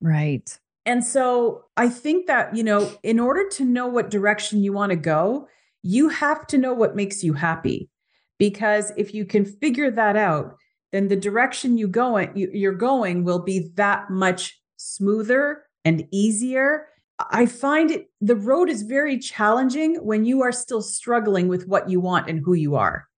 Right. 0.00 0.58
And 0.86 1.04
so 1.04 1.64
I 1.76 1.90
think 1.90 2.26
that, 2.26 2.56
you 2.56 2.62
know, 2.62 2.90
in 3.02 3.20
order 3.20 3.46
to 3.50 3.64
know 3.64 3.86
what 3.86 4.10
direction 4.10 4.62
you 4.62 4.72
want 4.72 4.90
to 4.90 4.96
go, 4.96 5.46
you 5.82 6.08
have 6.08 6.46
to 6.48 6.58
know 6.58 6.72
what 6.72 6.96
makes 6.96 7.22
you 7.22 7.34
happy. 7.34 7.90
Because 8.38 8.92
if 8.96 9.12
you 9.12 9.24
can 9.24 9.44
figure 9.44 9.90
that 9.90 10.16
out, 10.16 10.56
then 10.92 11.08
the 11.08 11.16
direction 11.16 11.76
you 11.78 11.88
go 11.88 12.18
you're 12.34 12.72
going 12.72 13.24
will 13.24 13.38
be 13.40 13.70
that 13.74 14.10
much 14.10 14.60
smoother 14.76 15.64
and 15.84 16.06
easier. 16.10 16.86
I 17.30 17.46
find 17.46 17.90
it 17.90 18.10
the 18.20 18.36
road 18.36 18.68
is 18.68 18.82
very 18.82 19.18
challenging 19.18 19.96
when 19.96 20.24
you 20.24 20.42
are 20.42 20.52
still 20.52 20.82
struggling 20.82 21.48
with 21.48 21.66
what 21.66 21.88
you 21.90 22.00
want 22.00 22.28
and 22.28 22.40
who 22.44 22.54
you 22.54 22.76
are. 22.76 23.08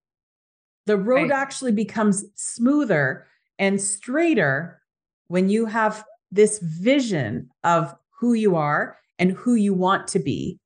The 0.86 0.96
road 0.96 1.30
Right. 1.30 1.32
actually 1.32 1.72
becomes 1.72 2.24
smoother 2.34 3.26
and 3.58 3.80
straighter 3.80 4.80
when 5.28 5.48
you 5.48 5.66
have 5.66 6.04
this 6.32 6.58
vision 6.60 7.50
of 7.62 7.94
who 8.18 8.32
you 8.32 8.56
are 8.56 8.96
and 9.18 9.32
who 9.32 9.54
you 9.54 9.74
want 9.74 10.08
to 10.08 10.18
be. 10.18 10.58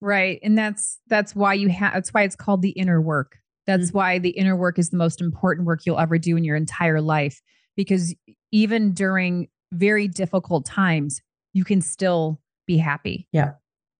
Right. 0.00 0.40
And 0.42 0.58
that's 0.58 0.98
that's 1.06 1.36
why 1.36 1.54
you 1.54 1.68
have 1.68 1.94
that's 1.94 2.12
why 2.12 2.22
it's 2.22 2.36
called 2.36 2.60
the 2.62 2.70
inner 2.70 3.00
work. 3.00 3.38
That's 3.66 3.92
why 3.92 4.18
the 4.18 4.30
inner 4.30 4.56
work 4.56 4.78
is 4.78 4.90
the 4.90 4.96
most 4.96 5.20
important 5.20 5.66
work 5.66 5.86
you'll 5.86 6.00
ever 6.00 6.18
do 6.18 6.36
in 6.36 6.44
your 6.44 6.56
entire 6.56 7.00
life 7.00 7.40
because 7.76 8.14
even 8.50 8.92
during 8.92 9.48
very 9.72 10.08
difficult 10.08 10.66
times, 10.66 11.20
you 11.52 11.64
can 11.64 11.80
still 11.80 12.40
be 12.66 12.76
happy. 12.76 13.28
Yeah. 13.32 13.52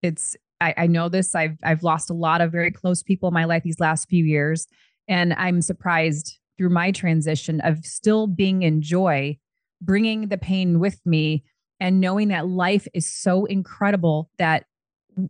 It's 0.02 0.36
I, 0.60 0.74
I 0.76 0.86
know 0.86 1.08
this. 1.08 1.34
I've 1.34 1.58
I've 1.62 1.82
lost 1.82 2.10
a 2.10 2.14
lot 2.14 2.40
of 2.40 2.52
very 2.52 2.70
close 2.70 3.02
people 3.02 3.28
in 3.28 3.34
my 3.34 3.44
life 3.44 3.62
these 3.62 3.80
last 3.80 4.08
few 4.08 4.24
years. 4.24 4.66
And 5.08 5.32
I'm 5.34 5.60
surprised 5.62 6.38
through 6.56 6.70
my 6.70 6.92
transition 6.92 7.60
of 7.60 7.84
still 7.84 8.26
being 8.26 8.62
in 8.62 8.82
joy, 8.82 9.38
bringing 9.80 10.28
the 10.28 10.38
pain 10.38 10.78
with 10.78 11.00
me 11.04 11.44
and 11.80 12.00
knowing 12.00 12.28
that 12.28 12.46
life 12.46 12.86
is 12.94 13.12
so 13.12 13.44
incredible 13.46 14.30
that 14.38 14.64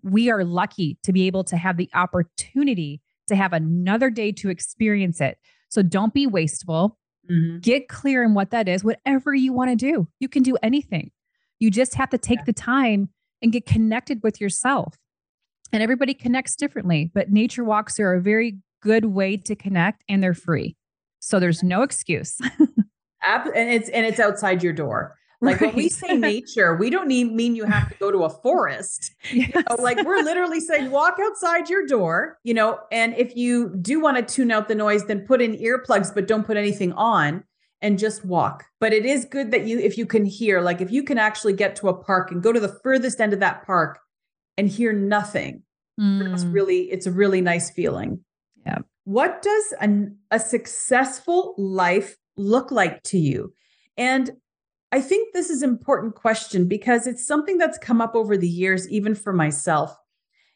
we 0.03 0.31
are 0.31 0.45
lucky 0.45 0.99
to 1.03 1.13
be 1.13 1.27
able 1.27 1.45
to 1.45 1.57
have 1.57 1.77
the 1.77 1.91
opportunity 1.95 3.01
to 3.29 3.37
have 3.37 3.53
another 3.53 4.11
day 4.11 4.33
to 4.33 4.51
experience 4.51 5.21
it. 5.21 5.39
So 5.69 5.83
don't 5.83 6.13
be 6.15 6.27
wasteful. 6.27 6.99
Mhm. 7.31 7.61
Get 7.63 7.89
clear 7.89 8.23
in 8.25 8.35
what 8.35 8.51
that 8.51 8.69
is, 8.69 8.83
whatever 8.85 9.35
you 9.35 9.53
want 9.53 9.71
to 9.71 9.77
do. 9.77 10.09
You 10.21 10.29
can 10.29 10.43
do 10.43 10.57
anything. 10.63 11.11
You 11.61 11.71
just 11.71 11.95
have 11.95 12.11
to 12.11 12.19
take 12.19 12.41
Yeah. 12.41 12.45
the 12.47 12.53
time 12.53 13.09
and 13.41 13.53
get 13.53 13.65
connected 13.67 14.21
with 14.23 14.41
yourself. 14.41 14.97
And 15.73 15.83
everybody 15.83 16.15
connects 16.15 16.57
differently, 16.57 17.11
but 17.15 17.31
nature 17.31 17.65
walks 17.65 17.99
are 18.01 18.15
a 18.15 18.21
very 18.21 18.59
good 18.83 19.07
way 19.07 19.37
to 19.37 19.55
connect 19.55 20.05
and 20.09 20.23
they're 20.23 20.35
free. 20.35 20.77
So 21.21 21.39
there's 21.41 21.63
no 21.63 21.83
excuse. 21.83 22.39
And 23.25 23.71
it's 23.71 23.89
and 23.89 24.05
it's 24.05 24.19
outside 24.19 24.65
your 24.65 24.73
door. 24.73 25.15
Like 25.43 25.61
when 25.61 25.75
we 25.75 25.89
say 25.89 26.17
nature, 26.17 26.77
we 26.77 26.89
don't 26.89 27.09
need 27.09 27.33
mean 27.33 27.57
you 27.57 27.65
have 27.65 27.89
to 27.89 27.95
go 27.97 28.11
to 28.11 28.25
a 28.25 28.31
forest. 28.31 29.15
Yes. 29.33 29.65
Oh, 29.69 29.81
like 29.81 30.05
we're 30.05 30.23
literally 30.23 30.61
saying 30.61 30.91
walk 30.91 31.17
outside 31.21 31.71
your 31.71 31.87
door, 31.87 32.39
you 32.45 32.55
know, 32.55 32.79
and 32.91 33.15
if 33.17 33.35
you 33.35 33.75
do 33.81 33.99
want 33.99 34.17
to 34.17 34.23
tune 34.23 34.51
out 34.51 34.69
the 34.69 34.75
noise, 34.75 35.07
then 35.07 35.27
put 35.27 35.41
in 35.41 35.55
earplugs, 35.55 36.15
but 36.15 36.29
don't 36.29 36.45
put 36.45 36.57
anything 36.57 36.93
on 36.93 37.45
and 37.81 37.99
just 37.99 38.25
walk. 38.25 38.65
But 38.79 38.93
it 38.93 39.07
is 39.07 39.25
good 39.25 39.51
that 39.53 39.67
you, 39.67 39.79
if 39.79 39.97
you 39.97 40.07
can 40.07 40.25
hear, 40.25 40.61
like 40.61 40.81
if 40.81 40.91
you 40.91 41.03
can 41.03 41.19
actually 41.19 41.55
get 41.55 41.77
to 41.77 41.89
a 41.89 41.95
park 41.95 42.31
and 42.31 42.43
go 42.43 42.53
to 42.53 42.61
the 42.61 42.79
furthest 42.83 43.21
end 43.21 43.33
of 43.33 43.41
that 43.41 43.65
park 43.65 43.99
and 44.57 44.69
hear 44.69 44.93
nothing, 44.93 45.63
that's 45.99 46.45
Mm, 46.45 46.53
really, 46.53 46.91
it's 46.91 47.07
a 47.07 47.13
really 47.13 47.41
nice 47.41 47.71
feeling. 47.71 48.25
Yeah. 48.67 48.79
What 49.05 49.43
does 49.43 49.75
an, 49.81 50.17
a 50.31 50.39
successful 50.39 51.55
life 51.59 52.17
look 52.37 52.71
like 52.71 53.03
to 53.05 53.19
you? 53.19 53.53
And 53.97 54.31
I 54.93 55.01
think 55.01 55.33
this 55.33 55.49
is 55.49 55.63
an 55.63 55.71
important 55.71 56.15
question 56.15 56.69
because 56.69 57.07
it's 57.07 57.27
something 57.27 57.57
that's 57.57 57.79
come 57.79 58.03
up 58.03 58.15
over 58.15 58.37
the 58.37 58.49
years, 58.49 58.89
even 58.91 59.15
for 59.15 59.33
myself, 59.33 59.97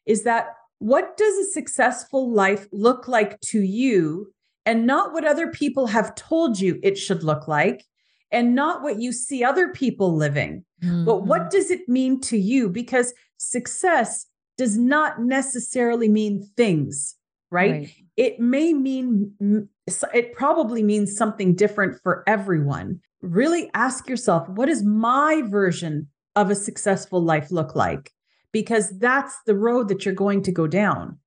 is 0.05 0.25
that 0.25 0.49
what 0.79 1.17
does 1.17 1.39
a 1.39 1.51
successful 1.53 2.31
life 2.31 2.67
look 2.71 3.09
like 3.09 3.41
to 3.41 3.63
you 3.63 4.33
and 4.67 4.87
not 4.87 5.15
what 5.15 5.27
other 5.27 5.51
people 5.51 5.87
have 5.87 6.15
told 6.15 6.61
you 6.61 6.79
it 6.83 6.99
should 6.99 7.25
look 7.25 7.49
like 7.49 7.85
and 8.31 8.55
not 8.55 8.83
what 8.83 9.01
you 9.01 9.11
see 9.11 9.43
other 9.43 9.69
people 9.69 10.15
living, 10.15 10.65
but 10.83 10.89
mhm. 10.89 11.27
what 11.27 11.51
does 11.51 11.71
it 11.71 11.89
mean 11.89 12.21
to 12.21 12.37
you? 12.37 12.69
Because 12.69 13.15
success 13.39 14.27
does 14.59 14.77
not 14.77 15.23
necessarily 15.23 16.09
mean 16.09 16.47
things, 16.57 17.15
right? 17.51 17.91
it 18.17 18.41
may 18.41 18.73
mean 18.73 19.69
it 20.15 20.35
probably 20.35 20.83
means 20.83 21.17
something 21.17 21.55
different 21.55 22.01
for 22.03 22.25
everyone 22.27 23.01
really 23.27 23.71
ask 23.75 24.09
yourself 24.09 24.49
what 24.49 24.67
does 24.67 24.85
my 24.85 25.43
version 25.47 26.09
of 26.35 26.51
a 26.51 26.55
successful 26.55 27.21
life 27.21 27.51
look 27.51 27.75
like? 27.75 28.13
Because 28.53 28.97
that's 28.99 29.37
the 29.47 29.55
road 29.55 29.89
that 29.89 30.05
you're 30.05 30.15
going 30.15 30.43
to 30.43 30.53
go 30.53 30.67
down. 30.67 31.19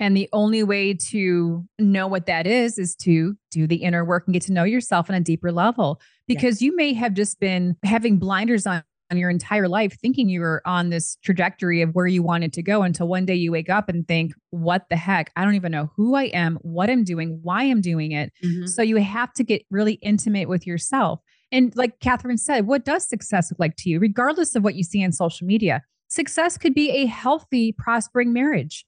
And 0.00 0.16
the 0.16 0.28
only 0.32 0.62
way 0.62 0.94
to 1.10 1.64
know 1.78 2.06
what 2.06 2.26
that 2.26 2.46
is 2.46 2.78
is 2.78 2.94
to 2.96 3.36
do 3.50 3.66
the 3.66 3.76
inner 3.76 4.04
work 4.04 4.24
and 4.26 4.32
get 4.32 4.42
to 4.44 4.52
know 4.52 4.64
yourself 4.64 5.10
on 5.10 5.16
a 5.16 5.20
deeper 5.20 5.50
level. 5.50 6.00
Because 6.28 6.62
you 6.62 6.74
may 6.76 6.92
have 6.92 7.14
just 7.14 7.40
been 7.40 7.76
having 7.84 8.18
blinders 8.18 8.66
on, 8.66 8.76
on 8.76 8.82
your 9.16 9.30
entire 9.30 9.68
life, 9.68 9.96
thinking 9.98 10.28
you 10.28 10.40
were 10.40 10.60
on 10.66 10.90
this 10.90 11.16
trajectory 11.22 11.80
of 11.80 11.94
where 11.94 12.06
you 12.06 12.22
wanted 12.22 12.52
to 12.52 12.62
go 12.62 12.82
until 12.82 13.08
one 13.08 13.24
day 13.24 13.34
you 13.34 13.52
wake 13.52 13.70
up 13.70 13.88
and 13.88 14.06
think, 14.06 14.32
what 14.50 14.86
the 14.90 14.96
heck? 14.96 15.30
I 15.36 15.44
don't 15.44 15.54
even 15.54 15.72
know 15.72 15.90
who 15.96 16.14
I 16.14 16.24
am, 16.24 16.58
what 16.62 16.90
I'm 16.90 17.04
doing, 17.04 17.38
why 17.42 17.62
I'm 17.62 17.80
doing 17.80 18.12
it. 18.12 18.32
Mm-hmm. 18.44 18.66
So 18.66 18.82
you 18.82 18.96
have 18.96 19.32
to 19.34 19.44
get 19.44 19.62
really 19.70 19.94
intimate 19.94 20.48
with 20.48 20.66
yourself. 20.66 21.20
And 21.50 21.74
like 21.76 22.00
Catherine 22.00 22.36
said, 22.36 22.66
what 22.66 22.84
does 22.84 23.08
success 23.08 23.50
look 23.50 23.58
like 23.58 23.76
to 23.78 23.88
you, 23.88 24.00
regardless 24.00 24.54
of 24.54 24.62
what 24.62 24.74
you 24.74 24.84
see 24.84 25.02
on 25.02 25.12
social 25.12 25.46
media? 25.46 25.82
Success 26.08 26.58
could 26.58 26.74
be 26.74 26.90
a 26.90 27.06
healthy, 27.06 27.72
prospering 27.72 28.32
marriage. 28.32 28.84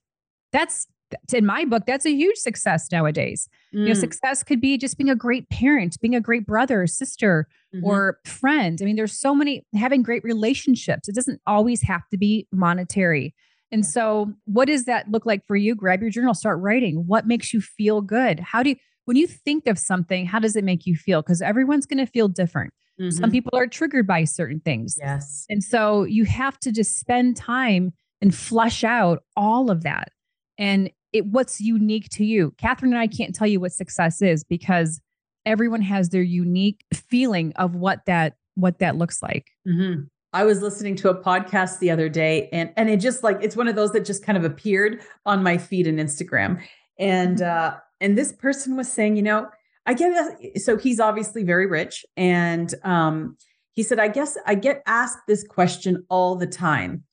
That's 0.51 0.85
in 1.33 1.45
my 1.45 1.65
book, 1.65 1.83
that's 1.85 2.05
a 2.05 2.11
huge 2.11 2.37
success 2.37 2.91
nowadays. 2.91 3.47
You 3.73 3.79
know, 3.85 3.91
Mm, 3.93 3.99
success 4.01 4.43
could 4.43 4.59
be 4.61 4.77
just 4.77 4.97
being 4.97 5.09
a 5.09 5.15
great 5.15 5.49
parent, 5.49 5.97
being 6.01 6.15
a 6.15 6.21
great 6.21 6.45
brother, 6.45 6.85
sister, 6.87 7.47
mhm. 7.73 7.83
or 7.83 8.19
friend. 8.25 8.79
I 8.81 8.85
mean, 8.85 8.95
there's 8.95 9.17
so 9.17 9.33
many 9.33 9.65
having 9.75 10.03
great 10.03 10.23
relationships. 10.23 11.07
It 11.07 11.15
doesn't 11.15 11.41
always 11.47 11.81
have 11.83 12.07
to 12.09 12.17
be 12.17 12.47
monetary. 12.51 13.33
And 13.71 13.83
Yeah. 13.83 13.89
so, 13.89 14.33
what 14.45 14.65
does 14.67 14.85
that 14.85 15.09
look 15.09 15.25
like 15.25 15.45
for 15.47 15.55
you? 15.55 15.73
Grab 15.75 16.01
your 16.01 16.09
journal, 16.11 16.33
start 16.33 16.59
writing. 16.59 17.07
What 17.07 17.25
makes 17.27 17.53
you 17.53 17.61
feel 17.61 18.01
good? 18.01 18.39
How 18.41 18.61
do 18.63 18.71
you, 18.71 18.75
when 19.05 19.17
you 19.17 19.27
think 19.27 19.65
of 19.67 19.79
something, 19.79 20.25
how 20.25 20.39
does 20.39 20.55
it 20.55 20.63
make 20.63 20.85
you 20.85 20.95
feel? 20.95 21.21
Because 21.21 21.41
everyone's 21.41 21.85
going 21.85 22.05
to 22.05 22.11
feel 22.11 22.27
different. 22.27 22.73
Some 23.09 23.29
Mhm. 23.29 23.33
people 23.33 23.57
are 23.57 23.67
triggered 23.67 24.05
by 24.05 24.25
certain 24.25 24.59
things. 24.59 24.95
yes 24.99 25.45
And 25.49 25.63
so 25.63 26.03
you 26.03 26.25
have 26.25 26.59
to 26.59 26.71
just 26.71 26.99
spend 26.99 27.35
time 27.37 27.93
and 28.21 28.35
flush 28.35 28.83
out 28.83 29.23
all 29.35 29.71
of 29.71 29.81
that 29.83 30.09
and 30.57 30.91
it 31.13 31.25
what's 31.25 31.59
unique 31.59 32.09
to 32.09 32.25
you. 32.25 32.53
Catherine 32.57 32.93
and 32.93 32.99
I 32.99 33.07
can't 33.07 33.35
tell 33.35 33.47
you 33.47 33.59
what 33.59 33.73
success 33.73 34.21
is 34.21 34.43
because 34.43 35.01
everyone 35.45 35.81
has 35.81 36.09
their 36.09 36.21
unique 36.21 36.85
feeling 36.93 37.53
of 37.55 37.75
what 37.75 38.05
that 38.05 38.35
what 38.55 38.79
that 38.79 38.97
looks 38.97 39.21
like. 39.21 39.47
Mhm. 39.67 40.07
I 40.33 40.45
was 40.45 40.61
listening 40.61 40.95
to 40.97 41.09
a 41.09 41.21
podcast 41.21 41.79
the 41.79 41.91
other 41.91 42.07
day 42.07 42.47
and 42.53 42.71
and 42.77 42.89
it 42.89 42.97
just 42.97 43.23
like 43.23 43.39
it's 43.41 43.55
one 43.55 43.67
of 43.67 43.75
those 43.75 43.91
that 43.91 44.05
just 44.05 44.23
kind 44.23 44.37
of 44.37 44.43
appeared 44.43 45.01
on 45.25 45.43
my 45.43 45.57
feed 45.57 45.87
in 45.87 45.97
Instagram. 45.97 46.61
And 46.99 47.41
uh 47.41 47.77
and 47.99 48.17
this 48.17 48.31
person 48.31 48.77
was 48.77 48.91
saying, 48.91 49.15
you 49.15 49.23
know, 49.23 49.47
I 49.85 49.93
get. 49.93 50.37
So 50.57 50.77
he's 50.77 50.99
obviously 50.99 51.43
very 51.43 51.65
rich 51.65 52.05
and 52.15 52.73
um 52.83 53.37
he 53.73 53.83
said, 53.83 53.99
I 53.99 54.09
guess 54.09 54.37
I 54.45 54.55
get 54.55 54.83
asked 54.85 55.19
this 55.27 55.45
question 55.47 56.05
all 56.09 56.35
the 56.35 56.47
time. 56.47 57.03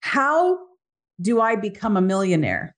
How 0.00 0.58
do 1.20 1.40
I 1.40 1.54
become 1.54 1.96
a 1.96 2.00
millionaire? 2.00 2.74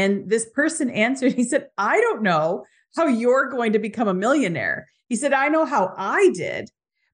And 0.00 0.30
this 0.30 0.46
person 0.54 0.90
answered, 0.90 1.32
he 1.34 1.44
said, 1.44 1.68
I 1.76 2.00
don't 2.00 2.22
know 2.22 2.64
how 2.96 3.06
you're 3.06 3.50
going 3.50 3.72
to 3.72 3.78
become 3.78 4.08
a 4.08 4.14
millionaire. 4.14 4.86
He 5.08 5.16
said, 5.16 5.32
I 5.32 5.48
know 5.48 5.64
how 5.64 5.94
I 5.96 6.30
did 6.34 6.70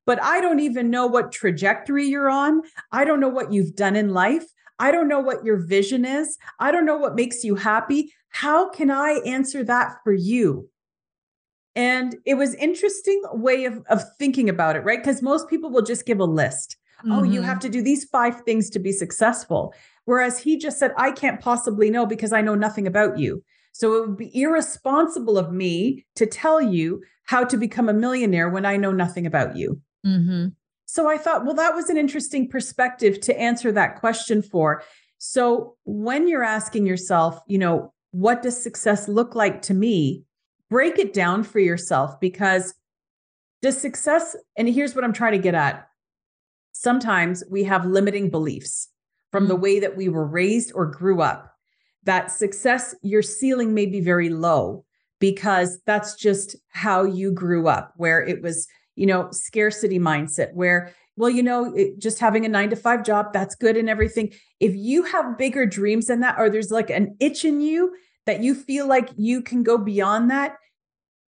but 0.07 0.22
I 0.22 0.40
don't 0.40 0.61
even 0.61 0.88
know 0.88 1.07
what 1.07 1.33
trajectory 1.33 2.07
you're 2.07 2.31
on. 2.31 2.62
I 2.92 3.05
don't 3.05 3.20
know 3.20 3.29
what 3.29 3.53
you've 3.53 3.75
done 3.75 3.96
in 3.96 4.14
life. 4.14 4.44
I 4.79 4.92
don't 4.92 5.09
know 5.09 5.20
what 5.20 5.44
your 5.44 5.57
vision 5.57 6.05
is. 6.05 6.38
I 6.61 6.70
don't 6.70 6.87
know 6.87 6.96
what 6.96 7.16
makes 7.16 7.42
you 7.42 7.57
happy. 7.57 8.12
How 8.29 8.70
can 8.70 8.90
I 8.90 9.20
answer 9.27 9.64
that 9.64 9.96
for 10.05 10.12
you? 10.12 10.70
And 11.75 12.16
it 12.25 12.35
was 12.35 12.55
interesting 12.55 13.20
way 13.33 13.64
of, 13.64 13.83
of 13.90 14.03
thinking 14.18 14.49
about 14.49 14.77
it, 14.77 14.85
right? 14.85 15.03
Because 15.03 15.22
most 15.22 15.49
people 15.49 15.70
will 15.70 15.83
just 15.83 16.07
give 16.07 16.20
a 16.20 16.25
list. 16.25 16.77
Oh, 17.11 17.22
you 17.22 17.42
Mhm. 17.42 17.44
have 17.44 17.59
to 17.61 17.68
do 17.68 17.83
these 17.83 18.05
five 18.05 18.40
things 18.42 18.70
to 18.70 18.79
be 18.79 18.92
successful. 18.92 19.75
Whereas 20.07 20.38
he 20.38 20.57
just 20.57 20.79
said, 20.79 20.92
I 20.97 21.11
can't 21.11 21.40
possibly 21.40 21.90
know 21.90 22.07
because 22.07 22.33
I 22.33 22.40
know 22.40 22.55
nothing 22.55 22.87
about 22.87 23.19
you. 23.19 23.42
So 23.73 23.95
it 23.95 24.09
would 24.09 24.16
be 24.16 24.31
irresponsible 24.40 25.37
of 25.37 25.53
me 25.53 26.07
to 26.14 26.25
tell 26.25 26.62
you 26.62 27.03
how 27.25 27.45
to 27.45 27.59
become 27.59 27.88
a 27.88 27.92
millionaire 27.92 28.49
when 28.49 28.64
I 28.64 28.79
know 28.79 28.92
nothing 28.92 29.27
about 29.27 29.57
you. 29.57 29.81
Mm-hmm. 30.07 30.49
So 30.87 31.09
I 31.09 31.19
thought, 31.19 31.45
well, 31.45 31.57
that 31.57 31.75
was 31.75 31.90
an 31.90 31.99
interesting 31.99 32.49
perspective 32.49 33.21
to 33.23 33.38
answer 33.38 33.73
that 33.73 33.97
question 33.97 34.40
for. 34.40 34.83
So 35.19 35.77
when 35.85 36.29
you're 36.29 36.45
asking 36.45 36.87
yourself, 36.87 37.40
you 37.47 37.59
know, 37.59 37.92
what 38.12 38.42
does 38.42 38.62
success 38.62 39.09
look 39.09 39.35
like 39.35 39.61
to 39.62 39.75
me? 39.75 40.23
Break 40.71 40.99
it 40.99 41.12
down 41.12 41.42
for 41.42 41.59
yourself 41.59 42.19
because 42.21 42.75
does 43.61 43.77
success, 43.77 44.37
and 44.57 44.69
here's 44.69 44.95
what 44.95 45.05
I'm 45.05 45.12
trying 45.12 45.33
to 45.33 45.38
get 45.38 45.55
at. 45.55 45.88
Sometimes 46.73 47.42
we 47.51 47.64
have 47.64 47.85
limiting 47.85 48.31
beliefs 48.31 48.88
from 49.32 49.48
the 49.48 49.56
way 49.56 49.80
that 49.80 49.96
we 49.96 50.08
were 50.08 50.26
raised 50.26 50.72
or 50.74 50.86
grew 50.86 51.20
up. 51.20 51.52
That 52.04 52.30
success, 52.30 52.94
your 53.02 53.22
ceiling 53.22 53.74
may 53.74 53.86
be 53.86 54.00
very 54.00 54.28
low 54.28 54.84
because 55.18 55.80
that's 55.86 56.14
just 56.14 56.56
how 56.68 57.04
you 57.04 57.32
grew 57.32 57.68
up, 57.68 57.92
where 57.96 58.24
it 58.24 58.42
was, 58.42 58.66
you 58.94 59.06
know, 59.06 59.28
scarcity 59.32 59.98
mindset, 59.98 60.52
where 60.54 60.94
well, 61.16 61.30
you 61.30 61.42
know, 61.42 61.74
it, 61.74 61.98
just 61.98 62.18
having 62.18 62.44
a 62.44 62.48
nine 62.48 62.70
to 62.70 62.76
five 62.76 63.02
job, 63.02 63.32
that's 63.32 63.54
good 63.54 63.76
and 63.76 63.88
everything. 63.88 64.32
If 64.60 64.74
you 64.74 65.02
have 65.04 65.38
bigger 65.38 65.64
dreams 65.64 66.06
than 66.06 66.20
that, 66.20 66.38
or 66.38 66.50
there's 66.50 66.70
like 66.70 66.90
an 66.90 67.16
itch 67.20 67.44
in 67.44 67.60
you 67.60 67.94
that 68.26 68.42
you 68.42 68.54
feel 68.54 68.86
like 68.86 69.08
you 69.16 69.40
can 69.40 69.62
go 69.62 69.78
beyond 69.78 70.30
that, 70.30 70.56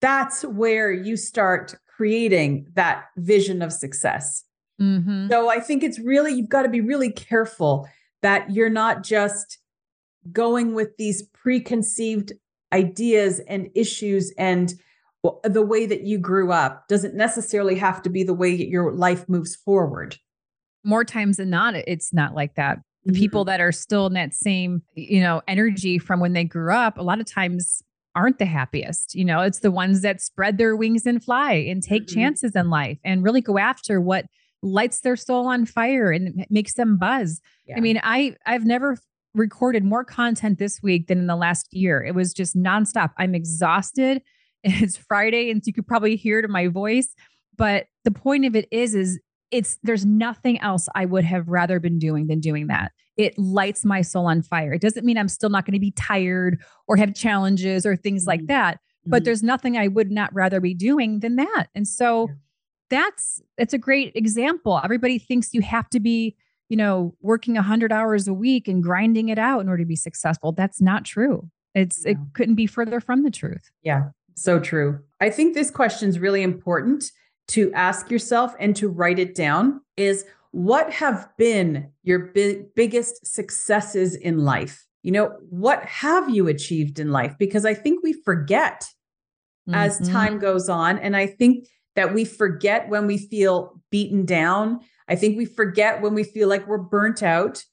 that's 0.01 0.45
where 0.45 0.91
you 0.91 1.17
start 1.17 1.77
creating 1.87 2.67
that 2.75 3.05
vision 3.17 3.63
of 3.63 3.73
success. 3.73 4.45
Mm-hmm. 4.81 5.29
So 5.29 5.49
I 5.49 5.61
think 5.61 5.83
it's 5.83 5.99
really, 5.99 6.33
you've 6.33 6.49
got 6.49 6.63
to 6.63 6.69
be 6.69 6.81
really 6.81 7.11
careful 7.11 7.89
that 8.23 8.51
you're 8.51 8.71
not 8.71 9.03
just 9.03 9.59
going 10.33 10.75
with 10.75 10.97
these 10.97 11.23
preconceived 11.23 12.33
ideas 12.73 13.41
and 13.49 13.69
issues 13.75 14.33
and 14.39 14.75
the 15.45 15.63
way 15.63 15.85
that 15.87 16.03
you 16.03 16.19
grew 16.19 16.53
up 16.53 16.87
doesn't 16.89 17.15
necessarily 17.15 17.75
have 17.75 18.03
to 18.03 18.11
be 18.11 18.23
the 18.23 18.35
way 18.35 18.51
your 18.51 18.93
life 18.93 19.29
moves 19.29 19.57
forward. 19.57 20.17
More 20.85 21.05
times 21.05 21.39
than 21.39 21.51
not, 21.51 21.75
it's 21.75 22.13
not 22.13 22.35
like 22.35 22.55
that. 22.55 22.79
The 23.05 23.13
mm-hmm. 23.13 23.21
people 23.21 23.45
that 23.47 23.61
are 23.61 23.73
still 23.73 24.07
in 24.07 24.15
that 24.15 24.33
same, 24.33 24.83
you 24.95 25.21
know, 25.21 25.43
energy 25.49 25.99
from 25.99 26.21
when 26.21 26.35
they 26.35 26.45
grew 26.45 26.73
up, 26.73 26.99
a 26.99 27.03
lot 27.03 27.21
of 27.21 27.27
times 27.27 27.83
aren't 28.15 28.39
the 28.39 28.47
happiest. 28.47 29.15
You 29.15 29.25
know, 29.25 29.41
it's 29.41 29.59
the 29.59 29.71
ones 29.71 30.03
that 30.03 30.21
spread 30.21 30.57
their 30.57 30.77
wings 30.77 31.05
and 31.05 31.23
fly 31.23 31.53
and 31.53 31.83
take 31.83 32.07
mm-hmm. 32.07 32.21
chances 32.21 32.55
in 32.55 32.71
life 32.71 32.99
and 33.05 33.25
really 33.25 33.41
go 33.41 33.59
after 33.59 34.01
what 34.01 34.27
lights 34.63 35.01
their 35.01 35.17
soul 35.17 35.47
on 35.47 35.67
fire 35.67 36.11
and 36.11 36.45
makes 36.51 36.75
them 36.75 36.99
buzz. 36.99 37.41
Yeah. 37.67 37.77
I 37.77 37.81
mean, 37.81 38.01
I 38.03 38.37
I've 38.47 38.65
never 38.65 38.99
recorded 39.35 39.85
more 39.85 40.05
content 40.05 40.59
this 40.59 40.81
week 40.83 41.07
than 41.07 41.19
in 41.19 41.27
the 41.27 41.37
last 41.37 41.69
year. 41.73 42.03
It 42.03 42.15
was 42.15 42.33
just 42.33 42.57
nonstop. 42.57 43.11
I'm 43.19 43.35
exhausted. 43.35 44.23
It's 44.65 44.97
Friday, 44.97 45.53
and 45.53 45.63
so 45.63 45.69
you 45.69 45.73
could 45.73 45.87
probably 45.87 46.17
hear 46.17 46.41
it 46.41 46.45
in 46.45 46.51
my 46.51 46.67
voice. 46.67 47.15
But 47.57 47.87
the 48.03 48.11
point 48.11 48.45
of 48.45 48.57
it 48.57 48.67
is, 48.73 48.93
is 48.93 49.21
it's 49.53 49.79
there's 49.85 50.05
nothing 50.05 50.61
else 50.61 50.89
I 50.97 51.05
would 51.05 51.25
have 51.25 51.49
rather 51.49 51.79
been 51.79 52.01
doing 52.01 52.27
than 52.27 52.41
doing 52.41 52.67
that. 52.67 52.91
It 53.17 53.39
lights 53.39 53.85
my 53.85 54.03
soul 54.03 54.27
on 54.27 54.43
fire. 54.43 54.73
It 54.73 54.81
doesn't 54.81 55.07
mean 55.07 55.17
I'm 55.17 55.29
still 55.29 55.49
not 55.49 55.65
going 55.65 55.75
to 55.75 55.81
be 55.81 55.93
tired 55.93 56.61
or 56.89 56.97
have 56.97 57.15
challenges 57.15 57.87
or 57.87 57.95
things 57.95 58.23
mm-hmm. 58.23 58.31
like 58.31 58.47
that. 58.49 58.75
Mm-hmm. 58.77 59.11
But 59.11 59.25
there's 59.25 59.45
nothing 59.45 59.77
I 59.77 59.87
would 59.87 60.11
not 60.11 60.35
rather 60.35 60.61
be 60.61 60.75
doing 60.75 61.21
than 61.21 61.37
that. 61.37 61.67
And 61.75 61.87
so 61.87 62.29
yeah. 62.29 62.35
That's 62.91 63.41
it's 63.57 63.73
a 63.73 63.79
great 63.79 64.13
example. 64.15 64.81
Everybody 64.83 65.19
thinks 65.19 65.53
you 65.53 65.63
have 65.63 65.89
to 65.91 66.01
be 66.01 66.37
you 66.69 66.77
know, 66.77 67.15
working 67.21 67.55
100 67.55 67.93
hours 67.93 68.29
a 68.29 68.35
week 68.35 68.69
and 68.69 68.83
grinding 68.83 69.31
it 69.31 69.39
out 69.39 69.61
in 69.61 69.69
order 69.69 69.83
to 69.83 69.89
be 69.89 69.97
successful. 69.97 70.53
That's 70.53 70.81
not 70.81 71.05
true. 71.05 71.49
It's 71.75 72.05
yeah. 72.05 72.13
it 72.13 72.19
couldn't 72.35 72.57
be 72.57 72.67
further 72.67 73.01
from 73.01 73.23
the 73.23 73.31
truth. 73.31 73.71
Yeah, 73.83 74.11
so 74.35 74.61
true. 74.61 75.01
I 75.21 75.31
think 75.31 75.55
this 75.55 75.71
question 75.71 76.09
is 76.09 76.19
really 76.19 76.43
important 76.43 77.11
to 77.49 77.73
ask 77.73 78.11
yourself 78.11 78.55
and 78.59 78.77
to 78.77 78.89
write 78.89 79.19
it 79.19 79.35
down 79.35 79.81
is 79.97 80.25
what 80.51 80.93
have 80.93 81.29
been 81.39 81.91
your 82.03 82.19
bi- 82.19 82.63
biggest 82.75 83.27
successes 83.27 84.15
in 84.15 84.39
life? 84.39 84.87
You 85.03 85.13
know, 85.13 85.37
what 85.49 85.85
have 85.85 86.29
you 86.29 86.49
achieved 86.49 86.99
in 86.99 87.11
life? 87.11 87.35
Because 87.39 87.65
I 87.65 87.73
think 87.73 88.03
we 88.03 88.13
forget 88.13 88.83
mm-hmm. 89.69 89.75
as 89.75 90.07
time 90.09 90.39
goes 90.39 90.69
on. 90.69 90.99
And 90.99 91.17
I 91.17 91.27
think 91.27 91.67
that 91.99 92.15
we 92.15 92.25
forget 92.25 92.89
when 92.89 93.09
we 93.09 93.19
feel 93.19 93.83
beaten 93.91 94.25
down. 94.25 94.79
I 95.09 95.17
think 95.17 95.37
we 95.37 95.45
forget 95.45 96.01
when 96.01 96.15
we 96.15 96.23
feel 96.23 96.49
like 96.49 96.65
we're 96.69 96.79
burnt 96.79 97.25
out 97.25 97.65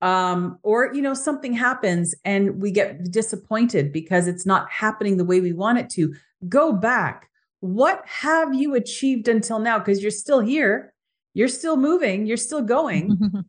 um, 0.00 0.58
or 0.62 0.90
you 0.94 1.02
know 1.02 1.12
something 1.12 1.52
happens 1.52 2.14
and 2.24 2.62
we 2.62 2.70
get 2.70 3.10
disappointed 3.10 3.92
because 3.92 4.26
it's 4.26 4.46
not 4.46 4.70
happening 4.70 5.18
the 5.18 5.24
way 5.24 5.42
we 5.42 5.52
want 5.52 5.76
it 5.76 5.90
to. 5.90 6.14
Go 6.48 6.72
back. 6.72 7.28
What 7.60 8.02
have 8.06 8.54
you 8.54 8.74
achieved 8.74 9.28
until 9.28 9.58
now? 9.58 9.78
Because 9.78 10.00
you're 10.00 10.10
still 10.10 10.40
here. 10.40 10.94
You're 11.34 11.48
still 11.48 11.76
moving. 11.76 12.24
You're 12.24 12.38
still 12.38 12.62
going. 12.62 13.18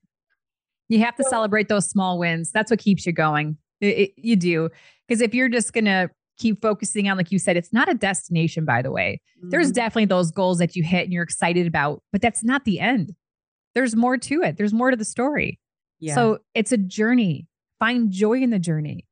You 0.88 1.00
have 1.00 1.16
to 1.16 1.24
so, 1.24 1.32
celebrate 1.32 1.68
those 1.68 1.90
small 1.90 2.20
wins. 2.20 2.52
That's 2.52 2.70
what 2.70 2.80
keeps 2.80 3.08
you 3.08 3.12
going. 3.12 3.58
It, 3.82 3.98
it, 3.98 4.12
you 4.18 4.36
do. 4.36 4.70
Because 5.08 5.20
if 5.20 5.34
you're 5.34 5.50
just 5.50 5.74
gonna 5.74 6.12
keep 6.38 6.62
focusing 6.62 7.10
on 7.10 7.18
like 7.18 7.32
you 7.32 7.40
said 7.40 7.56
it's 7.56 7.72
not 7.72 7.90
a 7.90 7.94
destination 7.94 8.66
by 8.66 8.82
the 8.82 8.92
way 8.92 9.22
mm-hmm. 9.38 9.50
there's 9.50 9.72
definitely 9.72 10.06
those 10.06 10.32
goals 10.32 10.58
that 10.58 10.76
you 10.76 10.84
hit 10.84 11.04
and 11.04 11.14
you're 11.14 11.24
excited 11.24 11.66
about 11.66 12.02
but 12.12 12.22
that's 12.22 12.44
not 12.44 12.66
the 12.66 12.80
end 12.80 13.16
there's 13.76 13.96
more 13.96 14.18
to 14.18 14.42
it. 14.42 14.58
There's 14.58 14.74
more 14.74 14.90
to 14.90 14.98
the 14.98 15.06
story. 15.06 15.60
Yeah. 16.00 16.16
So 16.16 16.40
it's 16.56 16.72
a 16.72 16.78
journey. 16.78 17.46
Find 17.78 18.10
joy 18.10 18.40
in 18.40 18.50
the 18.50 18.60
journey. 18.60 19.06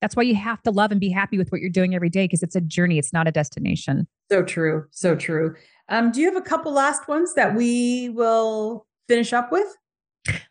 That's 0.00 0.16
why 0.16 0.22
you 0.22 0.36
have 0.36 0.62
to 0.62 0.70
love 0.70 0.92
and 0.92 1.00
be 1.00 1.10
happy 1.10 1.36
with 1.36 1.50
what 1.50 1.60
you're 1.60 1.70
doing 1.70 1.94
every 1.94 2.10
day 2.10 2.24
because 2.24 2.42
it's 2.42 2.54
a 2.54 2.60
journey. 2.60 2.98
It's 2.98 3.12
not 3.12 3.26
a 3.26 3.32
destination. 3.32 4.06
So 4.30 4.42
true. 4.42 4.84
So 4.90 5.16
true. 5.16 5.54
Um, 5.88 6.12
do 6.12 6.20
you 6.20 6.26
have 6.26 6.36
a 6.36 6.44
couple 6.44 6.72
last 6.72 7.08
ones 7.08 7.34
that 7.34 7.54
we 7.54 8.10
will 8.10 8.86
finish 9.08 9.32
up 9.32 9.50
with? 9.50 9.66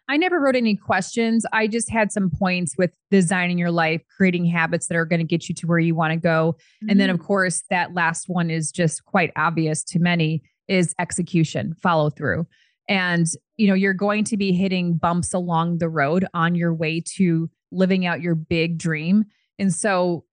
I 0.09 0.17
never 0.17 0.39
wrote 0.39 0.55
any 0.55 0.75
questions. 0.75 1.45
I 1.53 1.67
just 1.67 1.89
had 1.89 2.11
some 2.11 2.29
points 2.29 2.75
with 2.77 2.91
designing 3.09 3.57
your 3.57 3.71
life, 3.71 4.01
creating 4.15 4.45
habits 4.45 4.87
that 4.87 4.97
are 4.97 5.05
going 5.05 5.19
to 5.19 5.25
get 5.25 5.47
you 5.47 5.55
to 5.55 5.67
where 5.67 5.79
you 5.79 5.95
want 5.95 6.11
to 6.11 6.19
go. 6.19 6.55
Mm-hmm. 6.57 6.89
And 6.89 6.99
then, 6.99 7.09
of 7.09 7.17
mm-hmm. 7.17 7.25
course, 7.25 7.63
that 7.69 7.93
last 7.93 8.25
one 8.27 8.49
is 8.49 8.71
just 8.71 9.05
quite 9.05 9.31
obvious 9.35 9.83
to 9.85 9.99
many 9.99 10.43
is 10.67 10.93
execution, 10.99 11.75
follow 11.81 12.09
through. 12.09 12.45
And, 12.89 13.27
you 13.57 13.67
know, 13.67 13.73
you're 13.73 13.93
going 13.93 14.25
to 14.25 14.37
be 14.37 14.51
hitting 14.51 14.95
bumps 14.95 15.33
along 15.33 15.77
the 15.77 15.89
road 15.89 16.25
on 16.33 16.55
your 16.55 16.73
way 16.73 17.01
to 17.15 17.49
living 17.71 18.05
out 18.05 18.21
your 18.21 18.35
big 18.35 18.77
dream. 18.77 19.25
And 19.57 19.73
so, 19.73 20.25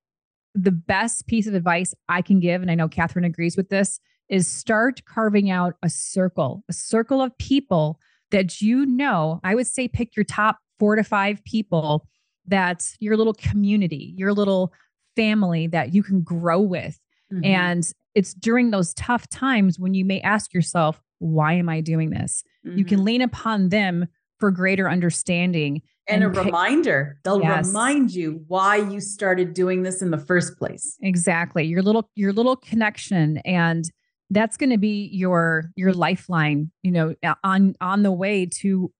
the 0.52 0.72
best 0.72 1.28
piece 1.28 1.46
of 1.46 1.54
advice 1.54 1.94
I 2.08 2.22
can 2.22 2.40
give, 2.40 2.60
and 2.60 2.72
I 2.72 2.74
know 2.74 2.88
Catherine 2.88 3.24
agrees 3.24 3.56
with 3.56 3.68
this, 3.68 4.00
is 4.28 4.48
start 4.48 5.04
carving 5.04 5.48
out 5.48 5.74
a 5.82 5.88
circle, 5.88 6.64
a 6.68 6.72
circle 6.72 7.22
of 7.22 7.36
people 7.38 8.00
that 8.30 8.60
you 8.60 8.86
know. 8.86 9.40
I 9.44 9.54
would 9.54 9.66
say 9.66 9.88
pick 9.88 10.16
your 10.16 10.24
top 10.24 10.58
four 10.78 10.96
to 10.96 11.04
five 11.04 11.44
people 11.44 12.06
that 12.46 12.94
your 13.00 13.16
little 13.16 13.34
community, 13.34 14.14
your 14.16 14.32
little 14.32 14.72
family 15.16 15.66
that 15.68 15.94
you 15.94 16.02
can 16.02 16.22
grow 16.22 16.60
with. 16.60 16.98
Mm-hmm. 17.32 17.44
And 17.44 17.92
it's 18.14 18.34
during 18.34 18.70
those 18.70 18.94
tough 18.94 19.28
times 19.28 19.78
when 19.78 19.94
you 19.94 20.04
may 20.04 20.20
ask 20.20 20.52
yourself, 20.52 21.00
why 21.18 21.52
am 21.54 21.68
I 21.68 21.80
doing 21.80 22.10
this? 22.10 22.42
Mm-hmm. 22.66 22.78
You 22.78 22.84
can 22.84 22.98
mm-hmm. 22.98 23.06
lean 23.06 23.22
upon 23.22 23.68
them 23.68 24.08
for 24.38 24.50
greater 24.50 24.88
understanding 24.88 25.82
and, 26.08 26.24
and 26.24 26.32
a 26.32 26.36
pick, 26.36 26.46
reminder. 26.46 27.18
They'll 27.24 27.42
yes. 27.42 27.66
remind 27.66 28.12
you 28.12 28.42
why 28.48 28.76
you 28.76 29.00
started 29.00 29.52
doing 29.52 29.82
this 29.82 30.02
in 30.02 30.10
the 30.10 30.18
first 30.18 30.58
place. 30.58 30.96
Exactly. 31.02 31.64
Your 31.66 31.82
little 31.82 32.10
your 32.14 32.32
little 32.32 32.56
connection 32.56 33.38
and 33.38 33.84
that's 34.30 34.56
going 34.56 34.70
to 34.70 34.78
be 34.78 35.08
your 35.12 35.70
your 35.76 35.92
lifeline, 35.92 36.70
you 36.82 36.92
know, 36.92 37.14
on 37.44 37.74
on 37.80 38.02
the 38.02 38.12
way 38.12 38.46
to 38.46 38.92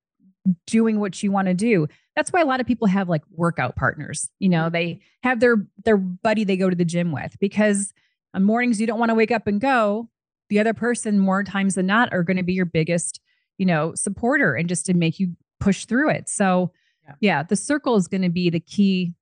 doing 0.67 1.01
what 1.01 1.23
you 1.23 1.31
want 1.31 1.49
to 1.49 1.55
do. 1.55 1.87
That's 2.17 2.33
why 2.33 2.41
a 2.41 2.45
lot 2.45 2.61
of 2.61 2.67
people 2.67 2.87
have 2.89 3.09
like 3.09 3.23
workout 3.31 3.77
partners. 3.77 4.29
You 4.39 4.49
know, 4.49 4.69
they 4.69 5.01
have 5.23 5.41
their 5.41 5.67
their 5.85 5.97
buddy 5.97 6.45
they 6.45 6.57
go 6.57 6.69
to 6.69 6.77
the 6.77 6.85
gym 6.85 7.13
with 7.13 7.37
because 7.41 7.93
on 8.35 8.45
mornings 8.45 8.81
you 8.81 8.87
don't 8.87 8.99
want 8.99 9.11
to 9.11 9.15
wake 9.15 9.31
up 9.31 9.47
and 9.47 9.61
go, 9.61 10.09
the 10.49 10.59
other 10.59 10.75
person 10.75 11.19
more 11.19 11.45
times 11.45 11.77
than 11.77 11.87
not 11.87 12.13
are 12.13 12.23
going 12.23 12.37
to 12.37 12.43
be 12.43 12.53
your 12.53 12.67
biggest, 12.67 13.21
you 13.59 13.67
know, 13.67 13.95
supporter 13.95 14.55
and 14.55 14.69
just 14.69 14.87
to 14.87 14.95
make 14.95 15.21
you 15.21 15.37
push 15.61 15.85
through 15.85 16.11
it. 16.11 16.29
So, 16.29 16.73
yeah, 17.05 17.15
yeah 17.21 17.43
the 17.43 17.57
circle 17.57 17.97
is 17.97 18.09
going 18.09 18.23
to 18.23 18.31
be 18.31 18.51
the 18.51 18.61
key 18.61 19.15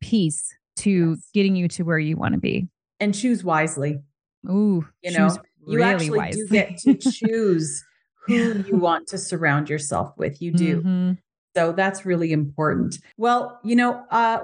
piece 0.00 0.54
to 0.76 1.10
yes. 1.10 1.28
getting 1.32 1.56
you 1.56 1.68
to 1.68 1.82
where 1.82 1.98
you 1.98 2.16
want 2.16 2.34
to 2.34 2.40
be. 2.40 2.68
And 3.00 3.14
choose 3.14 3.42
wisely. 3.42 4.00
Ooh, 4.48 4.86
you 5.02 5.12
know, 5.12 5.36
you 5.66 5.82
actually 5.82 6.18
wise. 6.18 6.36
do 6.36 6.46
get 6.48 6.78
to 6.78 6.94
choose 7.10 7.82
who 8.26 8.64
you 8.66 8.76
want 8.76 9.06
to 9.08 9.18
surround 9.18 9.68
yourself 9.68 10.12
with. 10.16 10.40
You 10.40 10.52
do. 10.52 10.78
Mm-hmm. 10.78 11.12
So 11.56 11.72
that's 11.72 12.04
really 12.04 12.32
important. 12.32 12.98
Well, 13.16 13.60
you 13.62 13.76
know, 13.76 14.04
uh, 14.10 14.40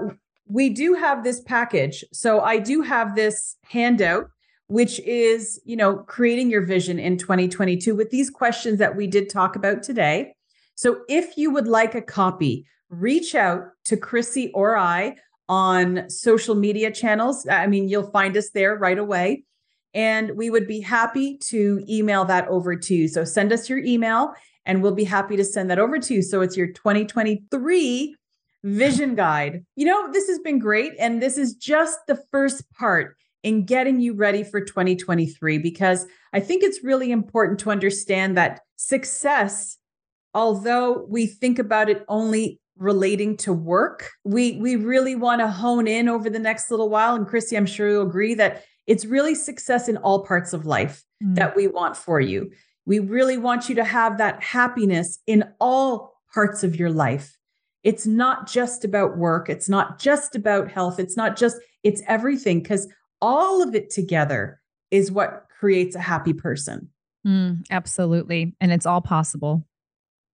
we 0.46 0.68
do 0.68 0.94
have 0.94 1.24
this 1.24 1.40
package. 1.40 2.04
So 2.12 2.40
I 2.40 2.58
do 2.58 2.82
have 2.82 3.16
this 3.16 3.56
handout 3.64 4.30
which 4.70 5.00
is, 5.00 5.60
you 5.64 5.74
know, 5.74 5.96
creating 5.96 6.48
your 6.48 6.64
vision 6.64 7.00
in 7.00 7.18
2022 7.18 7.92
with 7.96 8.10
these 8.10 8.30
questions 8.30 8.78
that 8.78 8.94
we 8.94 9.08
did 9.08 9.28
talk 9.28 9.56
about 9.56 9.82
today. 9.82 10.32
So 10.76 11.00
if 11.08 11.36
you 11.36 11.50
would 11.50 11.66
like 11.66 11.96
a 11.96 12.00
copy, 12.00 12.64
reach 12.88 13.34
out 13.34 13.64
to 13.86 13.96
Chrissy 13.96 14.52
or 14.54 14.76
I 14.76 15.16
on 15.48 16.08
social 16.08 16.54
media 16.54 16.92
channels. 16.92 17.48
I 17.50 17.66
mean, 17.66 17.88
you'll 17.88 18.12
find 18.12 18.36
us 18.36 18.50
there 18.50 18.76
right 18.76 18.96
away. 18.96 19.42
And 19.94 20.36
we 20.36 20.50
would 20.50 20.66
be 20.66 20.80
happy 20.80 21.36
to 21.48 21.84
email 21.88 22.24
that 22.26 22.46
over 22.48 22.76
to 22.76 22.94
you. 22.94 23.08
So 23.08 23.24
send 23.24 23.52
us 23.52 23.68
your 23.68 23.78
email 23.78 24.34
and 24.66 24.82
we'll 24.82 24.94
be 24.94 25.04
happy 25.04 25.36
to 25.36 25.44
send 25.44 25.70
that 25.70 25.78
over 25.78 25.98
to 25.98 26.14
you. 26.14 26.22
So 26.22 26.42
it's 26.42 26.56
your 26.56 26.68
2023 26.68 28.16
vision 28.62 29.14
guide. 29.14 29.64
You 29.76 29.86
know, 29.86 30.12
this 30.12 30.28
has 30.28 30.38
been 30.38 30.58
great. 30.58 30.92
And 30.98 31.20
this 31.20 31.38
is 31.38 31.54
just 31.54 31.98
the 32.06 32.22
first 32.30 32.70
part 32.72 33.16
in 33.42 33.64
getting 33.64 34.00
you 34.00 34.14
ready 34.14 34.44
for 34.44 34.60
2023 34.60 35.58
because 35.58 36.06
I 36.32 36.40
think 36.40 36.62
it's 36.62 36.84
really 36.84 37.10
important 37.10 37.58
to 37.60 37.70
understand 37.70 38.36
that 38.36 38.60
success, 38.76 39.78
although 40.34 41.06
we 41.08 41.26
think 41.26 41.58
about 41.58 41.88
it 41.88 42.04
only 42.08 42.60
relating 42.76 43.36
to 43.36 43.52
work, 43.52 44.10
we 44.24 44.58
we 44.58 44.76
really 44.76 45.14
want 45.14 45.40
to 45.40 45.48
hone 45.48 45.86
in 45.86 46.08
over 46.08 46.30
the 46.30 46.38
next 46.38 46.70
little 46.70 46.88
while. 46.88 47.14
And 47.14 47.26
Chrissy, 47.26 47.56
I'm 47.56 47.66
sure 47.66 47.88
you'll 47.88 48.06
agree 48.06 48.34
that 48.34 48.64
it's 48.90 49.04
really 49.04 49.36
success 49.36 49.88
in 49.88 49.96
all 49.98 50.26
parts 50.26 50.52
of 50.52 50.66
life 50.66 51.04
mm. 51.22 51.36
that 51.36 51.54
we 51.54 51.68
want 51.68 51.96
for 51.96 52.20
you. 52.20 52.50
We 52.86 52.98
really 52.98 53.38
want 53.38 53.68
you 53.68 53.76
to 53.76 53.84
have 53.84 54.18
that 54.18 54.42
happiness 54.42 55.20
in 55.28 55.44
all 55.60 56.16
parts 56.34 56.64
of 56.64 56.74
your 56.74 56.90
life. 56.90 57.38
It's 57.84 58.04
not 58.04 58.48
just 58.48 58.84
about 58.84 59.16
work. 59.16 59.48
It's 59.48 59.68
not 59.68 60.00
just 60.00 60.34
about 60.34 60.72
health. 60.72 60.98
It's 60.98 61.16
not 61.16 61.36
just, 61.36 61.58
it's 61.84 62.02
everything 62.08 62.62
because 62.62 62.88
all 63.22 63.62
of 63.62 63.76
it 63.76 63.90
together 63.90 64.60
is 64.90 65.12
what 65.12 65.46
creates 65.60 65.94
a 65.94 66.00
happy 66.00 66.32
person. 66.32 66.88
Mm, 67.24 67.64
absolutely. 67.70 68.56
And 68.60 68.72
it's 68.72 68.86
all 68.86 69.00
possible. 69.00 69.64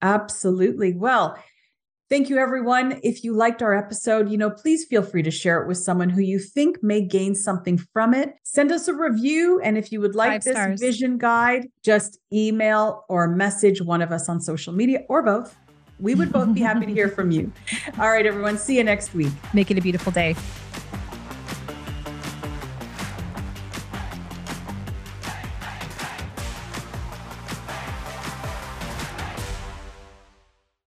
Absolutely. 0.00 0.94
Well, 0.94 1.36
thank 2.08 2.28
you, 2.28 2.38
everyone. 2.38 3.00
If 3.02 3.24
you 3.24 3.32
liked 3.34 3.62
our 3.62 3.74
episode, 3.76 4.30
you 4.30 4.38
know, 4.38 4.50
please 4.50 4.84
feel 4.84 5.02
free 5.02 5.22
to 5.22 5.30
share 5.30 5.60
it 5.62 5.68
with 5.68 5.78
someone 5.78 6.10
who 6.10 6.20
you 6.20 6.38
think 6.38 6.82
may 6.82 7.00
gain 7.00 7.34
something 7.34 7.78
from 7.78 8.14
it. 8.14 8.34
Send 8.42 8.72
us 8.72 8.88
a 8.88 8.94
review. 8.94 9.60
And 9.60 9.76
if 9.76 9.92
you 9.92 10.00
would 10.00 10.14
like 10.14 10.30
Five 10.32 10.44
this 10.44 10.52
stars. 10.54 10.80
vision 10.80 11.18
guide, 11.18 11.66
just 11.82 12.18
email 12.32 13.04
or 13.08 13.28
message 13.28 13.82
one 13.82 14.02
of 14.02 14.12
us 14.12 14.28
on 14.28 14.40
social 14.40 14.72
media 14.72 15.00
or 15.08 15.22
both. 15.22 15.56
We 15.98 16.14
would 16.14 16.30
both 16.30 16.52
be 16.52 16.60
happy 16.60 16.86
to 16.86 16.92
hear 16.92 17.08
from 17.16 17.30
you. 17.30 17.50
All 17.98 18.10
right, 18.10 18.26
everyone. 18.26 18.58
See 18.58 18.76
you 18.76 18.84
next 18.84 19.14
week. 19.14 19.32
Make 19.54 19.70
it 19.70 19.78
a 19.78 19.80
beautiful 19.80 20.12
day. 20.12 20.36